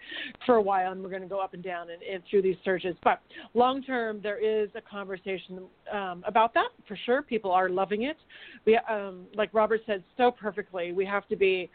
[0.45, 2.57] for a while, and we're going to go up and down and, and through these
[2.63, 2.95] surges.
[3.03, 3.21] But
[3.53, 5.59] long term, there is a conversation
[5.91, 7.21] um, about that for sure.
[7.21, 8.17] People are loving it.
[8.65, 11.69] We, um, like Robert said so perfectly, we have to be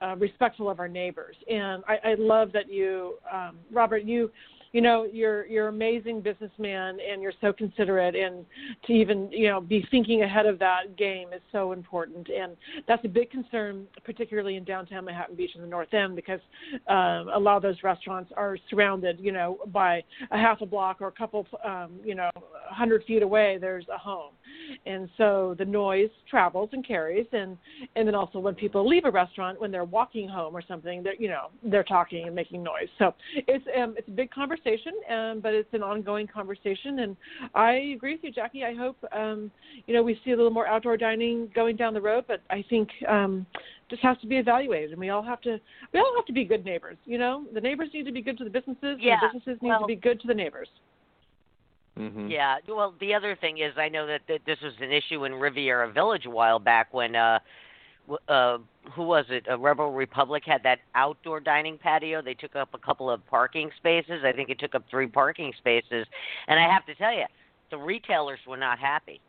[0.00, 4.30] uh, respectful of our neighbors, and I, I love that you, um, Robert, you
[4.72, 8.44] you know you're you're amazing businessman and you're so considerate and
[8.86, 12.28] to even you know be thinking ahead of that game is so important.
[12.28, 12.56] And
[12.86, 16.40] that's a big concern particularly in downtown manhattan beach and the north end because
[16.88, 20.98] um, a lot of those restaurants are surrounded you know by a half a block
[21.00, 22.30] or a couple um, you know
[22.70, 24.32] a hundred feet away there's a home.
[24.84, 27.26] And so the noise travels and carries.
[27.32, 27.56] And
[27.96, 31.14] and then also when people leave a restaurant when they're walking home or something they're
[31.14, 32.88] you know they're talking and making noise.
[32.98, 34.58] So it's um it's a big conversation
[35.10, 37.16] um but it's an ongoing conversation and
[37.54, 39.50] i agree with you jackie i hope um
[39.86, 42.64] you know we see a little more outdoor dining going down the road but i
[42.68, 43.46] think um
[43.90, 45.58] just has to be evaluated and we all have to
[45.92, 48.36] we all have to be good neighbors you know the neighbors need to be good
[48.38, 50.68] to the businesses Yeah, and the businesses need well- to be good to the neighbors
[51.98, 52.28] Mm-hmm.
[52.28, 52.58] Yeah.
[52.68, 55.90] Well, the other thing is, I know that, that this was an issue in Riviera
[55.90, 57.40] Village a while back when, uh, w-
[58.28, 58.58] uh,
[58.92, 59.46] who was it?
[59.50, 62.22] Uh, Rebel Republic had that outdoor dining patio.
[62.22, 64.22] They took up a couple of parking spaces.
[64.24, 66.06] I think it took up three parking spaces.
[66.46, 67.24] And I have to tell you,
[67.70, 69.20] the retailers were not happy.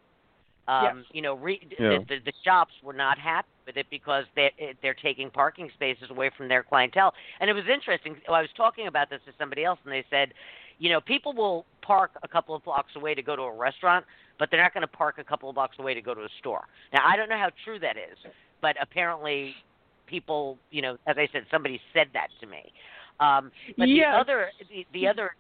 [0.68, 1.06] Um, Yes.
[1.14, 2.00] You know, re- Yeah.
[2.00, 4.52] the, the, the shops were not happy with it because they
[4.82, 7.14] they're taking parking spaces away from their clientele.
[7.40, 8.16] And it was interesting.
[8.28, 10.34] I was talking about this to somebody else, and they said,
[10.78, 14.06] you know, people will park a couple of blocks away to go to a restaurant,
[14.38, 16.30] but they're not going to park a couple of blocks away to go to a
[16.40, 16.66] store.
[16.94, 18.18] Now, I don't know how true that is,
[18.62, 19.56] but apparently,
[20.08, 22.72] people, you know, as I said, somebody said that to me.
[23.20, 24.12] Um, but Yeah.
[24.14, 25.36] the other, the, the other,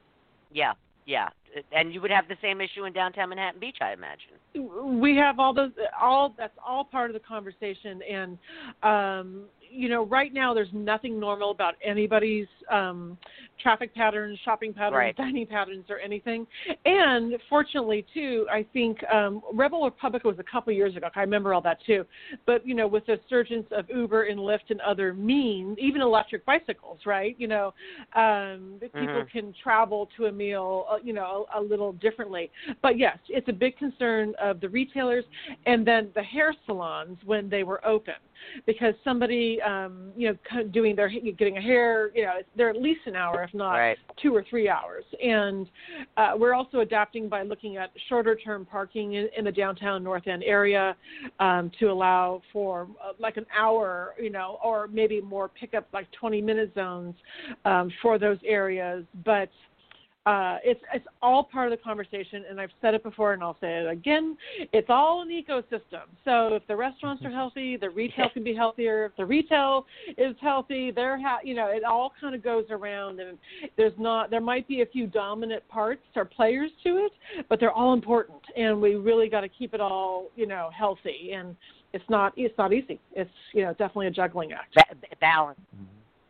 [0.52, 0.74] yeah,
[1.06, 1.30] yeah,
[1.72, 5.00] and you would have the same issue in downtown Manhattan Beach, I imagine.
[5.02, 8.38] we have all those all that's all part of the conversation and
[8.84, 13.18] um you know right now there's nothing normal about anybody's um
[13.62, 15.16] traffic patterns shopping patterns Right.
[15.16, 16.48] dining patterns or anything.
[16.86, 21.08] And fortunately too i think um rebel republic was a couple years ago.
[21.16, 22.06] I remember all that too.
[22.46, 26.46] But you know with the surgence of uber and lyft and other means even electric
[26.46, 27.36] bicycles right?
[27.38, 27.74] You know
[28.16, 29.32] um people Mhm.
[29.32, 32.52] can travel to a meal uh, you know a, a little differently.
[32.82, 35.26] But yes it's a big concern of the retailers.
[35.66, 38.16] And then the hair salons when they were open
[38.66, 43.02] because somebody um you know doing their getting a hair you know they're at least
[43.06, 43.98] an hour if not Right.
[44.22, 45.68] two or three hours and
[46.18, 50.28] uh, we're also adapting by looking at shorter term parking in, in the downtown north
[50.28, 50.96] end area
[51.40, 56.10] um, to allow for uh, like an hour you know or maybe more pickup like
[56.12, 57.16] 20 minute zones
[57.66, 59.50] um, for those areas but
[60.30, 63.58] uh, it's it's all part of the conversation, and I've said it before, and I'll
[63.60, 64.38] say it again.
[64.74, 66.04] It's all an ecosystem.
[66.24, 69.06] So if the restaurants are healthy, the retail can be healthier.
[69.06, 69.88] If the retail
[70.20, 73.40] is healthy, they're ha- you know it all kind of goes around, and
[73.76, 77.12] there's not there might be a few dominant parts or players to it,
[77.50, 81.32] but they're all important, and we really got to keep it all you know healthy.
[81.34, 81.56] And
[81.94, 83.00] it's not it's not easy.
[83.14, 84.76] It's you know definitely a juggling act.
[84.76, 85.60] Ba- ba- balance,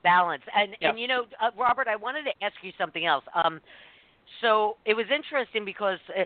[0.03, 0.89] balance, and Yeah.
[0.91, 3.25] and you know, uh, Robert, I wanted to ask you something else.
[3.43, 3.59] Um,
[4.41, 6.25] so it was interesting because, uh,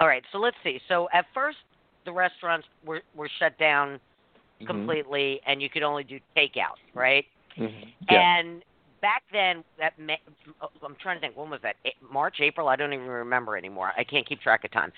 [0.00, 0.80] all right, so let's see.
[0.88, 1.58] So at first,
[2.04, 4.00] the restaurants were were shut down
[4.62, 4.66] Mm-hmm.
[4.66, 7.24] completely, and you could only do takeout, right?
[7.58, 7.92] Mhm.
[8.08, 8.38] Yeah.
[8.38, 8.62] And
[9.00, 10.20] back then, that May,
[10.84, 11.76] I'm trying to think, when was that?
[12.12, 12.68] March, April?
[12.68, 13.92] I don't even remember anymore.
[13.96, 14.92] I can't keep track of time.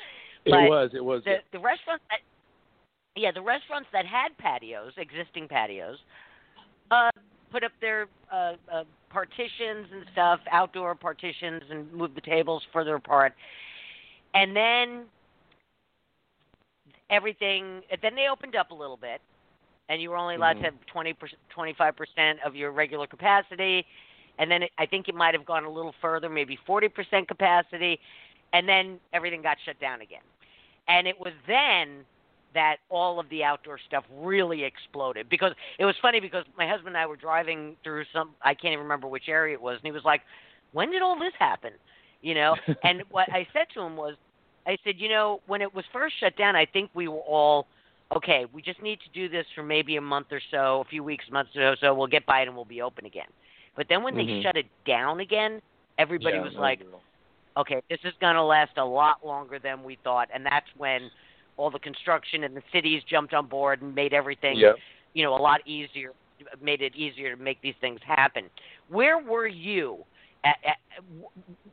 [0.45, 0.91] It was.
[0.95, 1.25] It was.
[1.25, 2.21] the the restaurants that
[3.17, 5.97] yeah the restaurants that had patios existing patios
[6.91, 7.11] uh
[7.51, 12.97] put up their uh, uh partitions and stuff outdoor partitions and moved the tables further
[12.97, 13.33] apart.
[14.35, 15.05] And then
[17.11, 19.21] everything then they opened up a little bit
[19.89, 20.61] and you were only allowed Mhm.
[20.61, 21.15] to have 20
[21.49, 23.87] 25 percent of your regular capacity.
[24.39, 27.29] And then it, i think it might have gone a little further maybe 40 percent
[27.29, 28.01] capacity.
[28.53, 30.23] And then everything got shut down again.
[30.89, 32.05] And it was then
[32.55, 36.89] that all of the outdoor stuff really exploded because it was funny because my husband
[36.89, 39.85] and I were driving through some I can't even remember which area it was and
[39.87, 40.23] he was like,
[40.73, 41.73] "When did all this happen?"
[42.23, 44.17] You know, and what I said to him was,
[44.67, 47.67] I said, "You know, when it was first shut down, I think we were all
[48.17, 48.47] okay.
[48.53, 51.25] We just need to do this for maybe a month or so, a few weeks,
[51.31, 51.93] months or so.
[51.95, 53.29] We'll get by it and we'll be open again."
[53.77, 54.41] But then when Mhm.
[54.41, 55.61] they shut it down again,
[55.99, 57.03] everybody Yeah, was no like, deal.
[57.57, 61.11] okay, this is going to last a lot longer than we thought, and that's when
[61.57, 64.77] all the construction and the cities jumped on board and made everything, Yep.
[65.15, 66.13] you know, a lot easier,
[66.61, 68.51] made it easier to make these things happen.
[68.89, 70.05] Where were you?
[70.45, 70.77] At, at,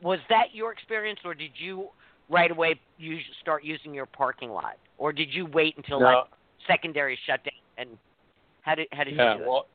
[0.00, 1.88] was that your experience, or did you
[2.30, 6.06] right away use, start using your parking lot, or did you wait until No.
[6.06, 6.24] like
[6.66, 7.52] secondary shutdown?
[7.76, 7.98] And
[8.62, 9.48] how did how did Yeah, you do it?
[9.48, 9.66] well,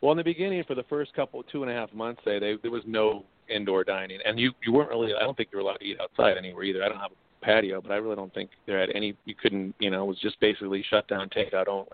[0.00, 2.56] well, in the beginning, for the first couple, two and a half months, say they,
[2.62, 5.14] there was no indoor dining, and you you weren't really.
[5.14, 6.82] I don't think you were allowed to eat outside anywhere either.
[6.82, 9.14] I don't have a patio, but I really don't think there had any.
[9.24, 11.88] You couldn't, you know, it was just basically shut down, takeout only.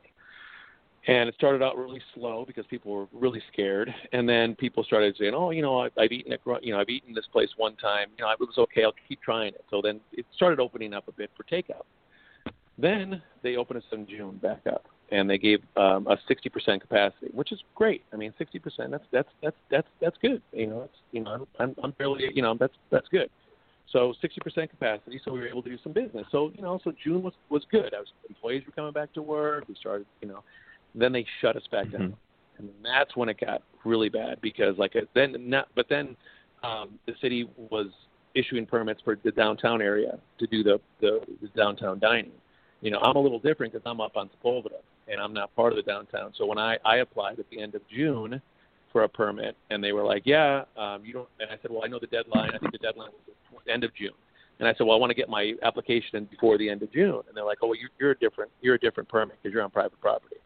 [1.06, 5.16] And it started out really slow because people were really scared, and then people started
[5.18, 7.76] saying, "Oh, you know, I, I've eaten at, you know, I've eaten this place one
[7.76, 8.08] time.
[8.18, 8.84] You know, it was okay.
[8.84, 11.84] I'll keep trying it." So then it started opening up a bit for takeout.
[12.76, 17.28] Then they opened us in June back up, and they gave um, a 60% capacity,
[17.32, 18.04] which is great.
[18.12, 20.42] I mean, 60% that's that's that's that's that's good.
[20.52, 23.30] You know, it's you know I'm I'm, I'm fairly you know that's that's good.
[23.92, 26.26] So 60% capacity, so we were able to do some business.
[26.30, 27.94] So you know, so June was was good.
[27.94, 29.64] I was employees were coming back to work.
[29.66, 30.44] We started, you know,
[30.94, 32.14] then they shut us back down,
[32.58, 36.16] and that's when it got really bad because like it- then not, but then
[36.62, 37.86] um, the city was
[38.34, 42.32] issuing permits for the downtown area to do the the, the downtown dining.
[42.82, 45.72] You know, I'm a little different because I'm up on Sepulveda and I'm not part
[45.72, 46.32] of the downtown.
[46.36, 48.40] So when I I applied at the end of June
[48.92, 51.82] for a permit, and they were like, "Yeah, um, you don't." And I said, "Well,
[51.84, 52.50] I know the deadline.
[52.54, 53.10] I think the deadline
[53.52, 54.12] was the end of June."
[54.58, 56.92] And I said, "Well, I want to get my application in before the end of
[56.92, 59.52] June." And they're like, "Oh, well, you're, you're a different you're a different permit because
[59.54, 60.36] you're on private property."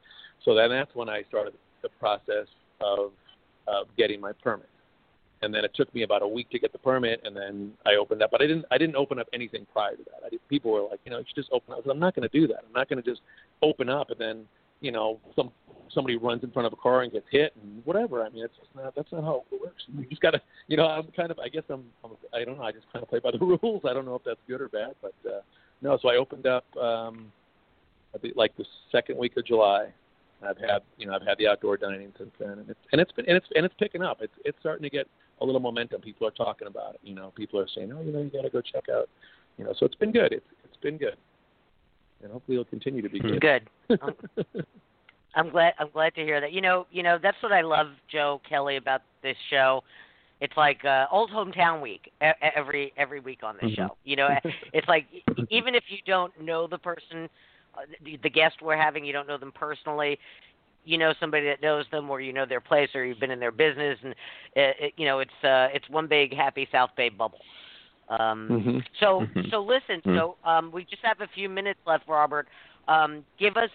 [0.44, 2.46] So then that's when I started the process
[2.80, 3.12] of
[3.68, 4.68] of getting my permit.
[5.42, 7.96] And then it took me about a week to get the permit, and then I
[7.96, 8.30] opened up.
[8.30, 10.26] But I didn't I didn't open up anything prior to that.
[10.26, 11.80] I did, people were like, you know, you should just open up.
[11.80, 12.64] I said, I'm not going to do that.
[12.66, 13.22] I'm not going to just
[13.62, 14.46] open up and then
[14.82, 15.50] you know some
[15.94, 18.22] somebody runs in front of a car and gets hit and whatever.
[18.22, 19.82] I mean, it's just not that's not how it works.
[19.96, 22.64] You just gotta, you know, I'm kind of I guess I'm, I'm I don't know.
[22.64, 23.82] I just kind of play by the rules.
[23.88, 25.40] I don't know if that's good or bad, but uh,
[25.80, 25.98] no.
[26.02, 27.32] So I opened up um,
[28.34, 29.88] like the second week of July.
[30.44, 33.12] I've had you know I've had the outdoor dining since then, and it's and it's
[33.12, 34.18] been and it's and it's picking up.
[34.20, 35.06] It's it's starting to get
[35.40, 36.00] a little momentum.
[36.00, 37.00] People are talking about it.
[37.04, 39.08] You know, people are saying, oh, you know, you got to go check out.
[39.56, 40.32] You know, so it's been good.
[40.32, 41.16] It's it's been good,
[42.22, 43.40] and hopefully it'll continue to be good.
[43.40, 43.68] Good.
[45.34, 45.72] I'm glad.
[45.78, 46.52] I'm glad to hear that.
[46.52, 49.82] You know, you know that's what I love, Joe Kelly, about this show.
[50.40, 53.76] It's like uh, old hometown week e- every every week on this Mhm.
[53.76, 53.96] show.
[54.04, 54.36] You know,
[54.72, 55.06] it's like
[55.48, 57.28] even if you don't know the person,
[57.76, 60.18] uh, the, the guest we're having, you don't know them personally.
[60.84, 63.38] You know somebody that knows them, or you know their place, or you've been in
[63.38, 64.14] their business, and
[64.54, 67.38] it, it, you know it's uh, it's one big happy South Bay bubble.
[68.20, 68.84] Um, Mhm.
[69.00, 69.50] so Mhm.
[69.50, 70.02] so listen.
[70.02, 70.16] Mhm.
[70.16, 72.48] So um, we just have a few minutes left, Robert.
[72.88, 73.70] Um, give us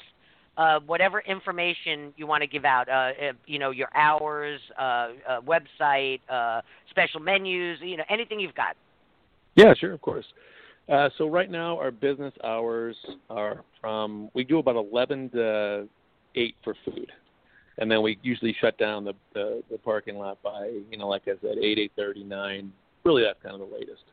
[0.58, 2.90] uh, whatever information you want to give out.
[2.90, 7.80] Uh, uh, you know your hours, uh, uh, website, uh, special menus.
[7.82, 8.76] You know anything you've got.
[9.56, 10.26] Yeah, sure, of course.
[10.90, 12.96] Uh, so right now our business hours
[13.30, 15.88] are from we do about eleven to
[16.36, 17.12] eight for food,
[17.80, 21.24] and then we usually shut down the the, the parking lot by you know like
[21.28, 22.72] I said eight eight thirty nine.
[23.04, 24.04] Really, that's kind of the latest.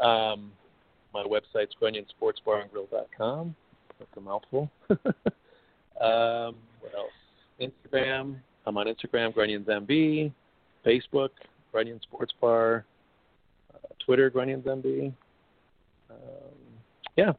[0.00, 0.52] Um,
[1.14, 3.54] my website's GrunionSportsBarAndGrill.com.
[3.98, 4.70] That's a mouthful.
[4.90, 7.12] um, what else?
[7.60, 8.36] Instagram.
[8.66, 10.32] I'm on Instagram, GrunionsMB.
[10.86, 11.30] Facebook,
[11.72, 12.84] Grunion Sports Bar.
[13.74, 15.12] Uh, Twitter, GrunionsMB.
[16.10, 16.16] Um,
[17.16, 17.32] yeah,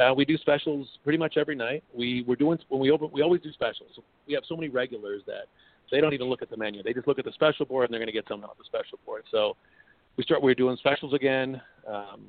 [0.00, 1.82] uh, we do specials pretty much every night.
[1.96, 3.90] We we're doing when we open we always do specials.
[4.26, 5.46] We have so many regulars that
[5.90, 6.82] they don't even look at the menu.
[6.82, 8.64] They just look at the special board and they're going to get something off the
[8.64, 9.22] special board.
[9.30, 9.56] So
[10.16, 11.60] we start we're doing specials again.
[11.86, 12.22] Um,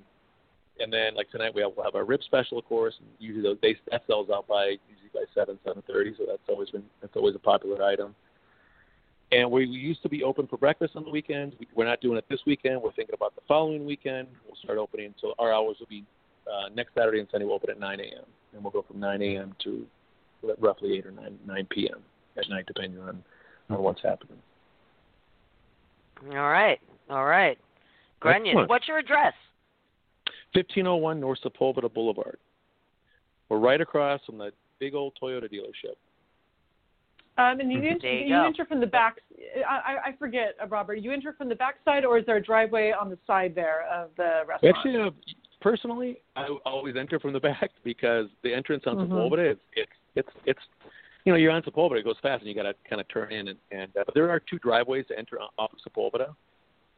[0.79, 2.93] and then like tonight we have, we'll have our rib special, of course.
[2.99, 6.13] And usually those, they, that sells out by usually by seven seven thirty.
[6.17, 8.15] So that's always been that's always a popular item.
[9.31, 11.55] And we, we used to be open for breakfast on the weekends.
[11.59, 12.81] We, we're not doing it this weekend.
[12.81, 14.29] We're thinking about the following weekend.
[14.45, 15.13] We'll start opening.
[15.19, 16.05] So our hours will be
[16.47, 17.45] uh, next Saturday and Sunday.
[17.45, 18.23] We'll open at 9 a.m.
[18.53, 19.53] and we'll go from 9 a.m.
[19.65, 19.85] to
[20.59, 21.99] roughly 8 or 9 9 p.m.
[22.37, 23.23] at night, depending on
[23.69, 24.37] on what's happening.
[26.31, 26.79] All right,
[27.09, 27.59] all right.
[28.19, 28.69] Grunion, Excellent.
[28.69, 29.33] what's your address?
[30.53, 32.37] 1501 North Sepulveda Boulevard.
[33.49, 35.95] We're right across from the big old Toyota dealership.
[37.39, 39.17] Um, and you, enter, you you enter from the back.
[39.69, 40.95] I, I- I forget, uh, Robert.
[40.95, 43.83] You enter from the back side, or is there a driveway on the side there
[43.93, 44.75] of the restaurant?
[44.75, 45.13] actually have
[45.61, 49.09] personally, I always enter from the back because the entrance on Mhm.
[49.09, 50.59] Sepulveda is it's it's it's
[51.25, 53.31] you know you're on Sepulveda, it goes fast, and you got to kind of turn
[53.31, 56.33] in and and uh, but there are two driveways to enter off of Sepulveda,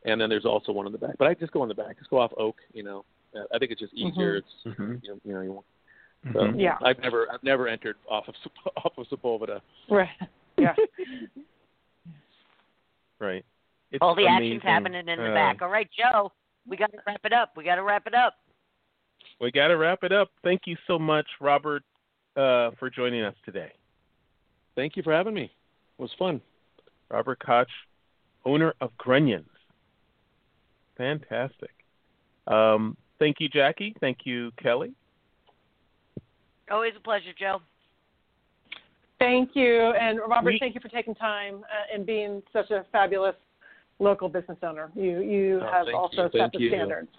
[0.05, 1.15] and then there's also one in the back.
[1.17, 2.57] But I just go in the back, just go off Oak.
[2.73, 3.05] You know,
[3.53, 4.37] I think it's just easier.
[4.37, 5.03] It's Mhm.
[5.03, 5.65] you know, you know you won't.
[6.33, 6.61] So Mhm.
[6.61, 6.77] Yeah.
[6.81, 8.35] I've never I've never entered off of
[8.77, 9.61] off of Sepulveda.
[9.89, 10.09] Right.
[10.57, 10.75] Yeah.
[13.19, 13.45] Right.
[13.91, 14.57] It's All the amazing.
[14.57, 15.61] action's happening in the Uh, back.
[15.61, 16.31] All right, Joe,
[16.67, 17.55] we got to wrap it up.
[17.55, 18.35] We got to wrap it up.
[19.39, 20.31] We got to wrap it up.
[20.43, 21.83] Thank you so much, Robert,
[22.35, 23.71] uh, for joining us today.
[24.75, 25.43] Thank you for having me.
[25.45, 26.41] It was fun.
[27.09, 27.69] Robert Koch,
[28.45, 29.47] owner of Grunions.
[30.99, 31.71] Fantastic.
[32.47, 33.95] Um, thank you, Jackie.
[34.01, 34.91] Thank you, Kelly.
[36.69, 37.61] Always a pleasure, Joe.
[39.17, 42.85] Thank you, and Robert, We- thank you for taking time uh, and being such a
[42.91, 43.35] fabulous
[43.99, 44.91] local business owner.
[44.95, 46.69] You you Oh, have also you, set thank the you.
[46.69, 47.09] standards.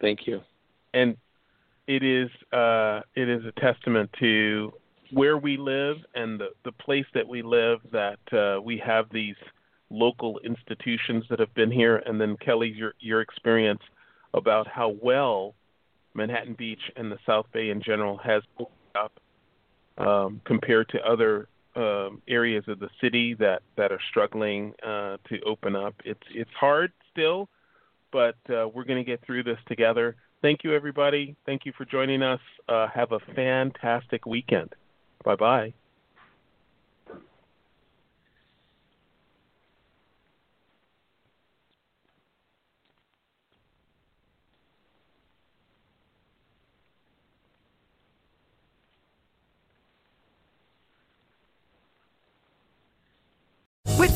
[0.00, 0.42] Thank you.
[0.94, 1.16] and
[1.86, 4.72] it is uh, it is a testament to
[5.12, 9.36] where we live and the, the place that we live that uh, we have these
[9.90, 13.82] local institutions that have been here, and then Kelly, your your experience
[14.34, 15.54] about how well
[16.14, 19.12] Manhattan Beach and the South Bay in general has opened up
[19.98, 25.40] um, compared to other um, areas of the city that that are struggling uh, to
[25.46, 25.94] open up.
[26.04, 27.48] It's it's hard still,
[28.12, 30.16] but uh, we're going to get through this together.
[30.42, 31.36] Thank you, everybody.
[31.44, 32.40] Thank you for joining us.
[32.68, 34.74] Uh, have a fantastic weekend.
[35.24, 35.74] Bye bye.
[53.98, 54.15] With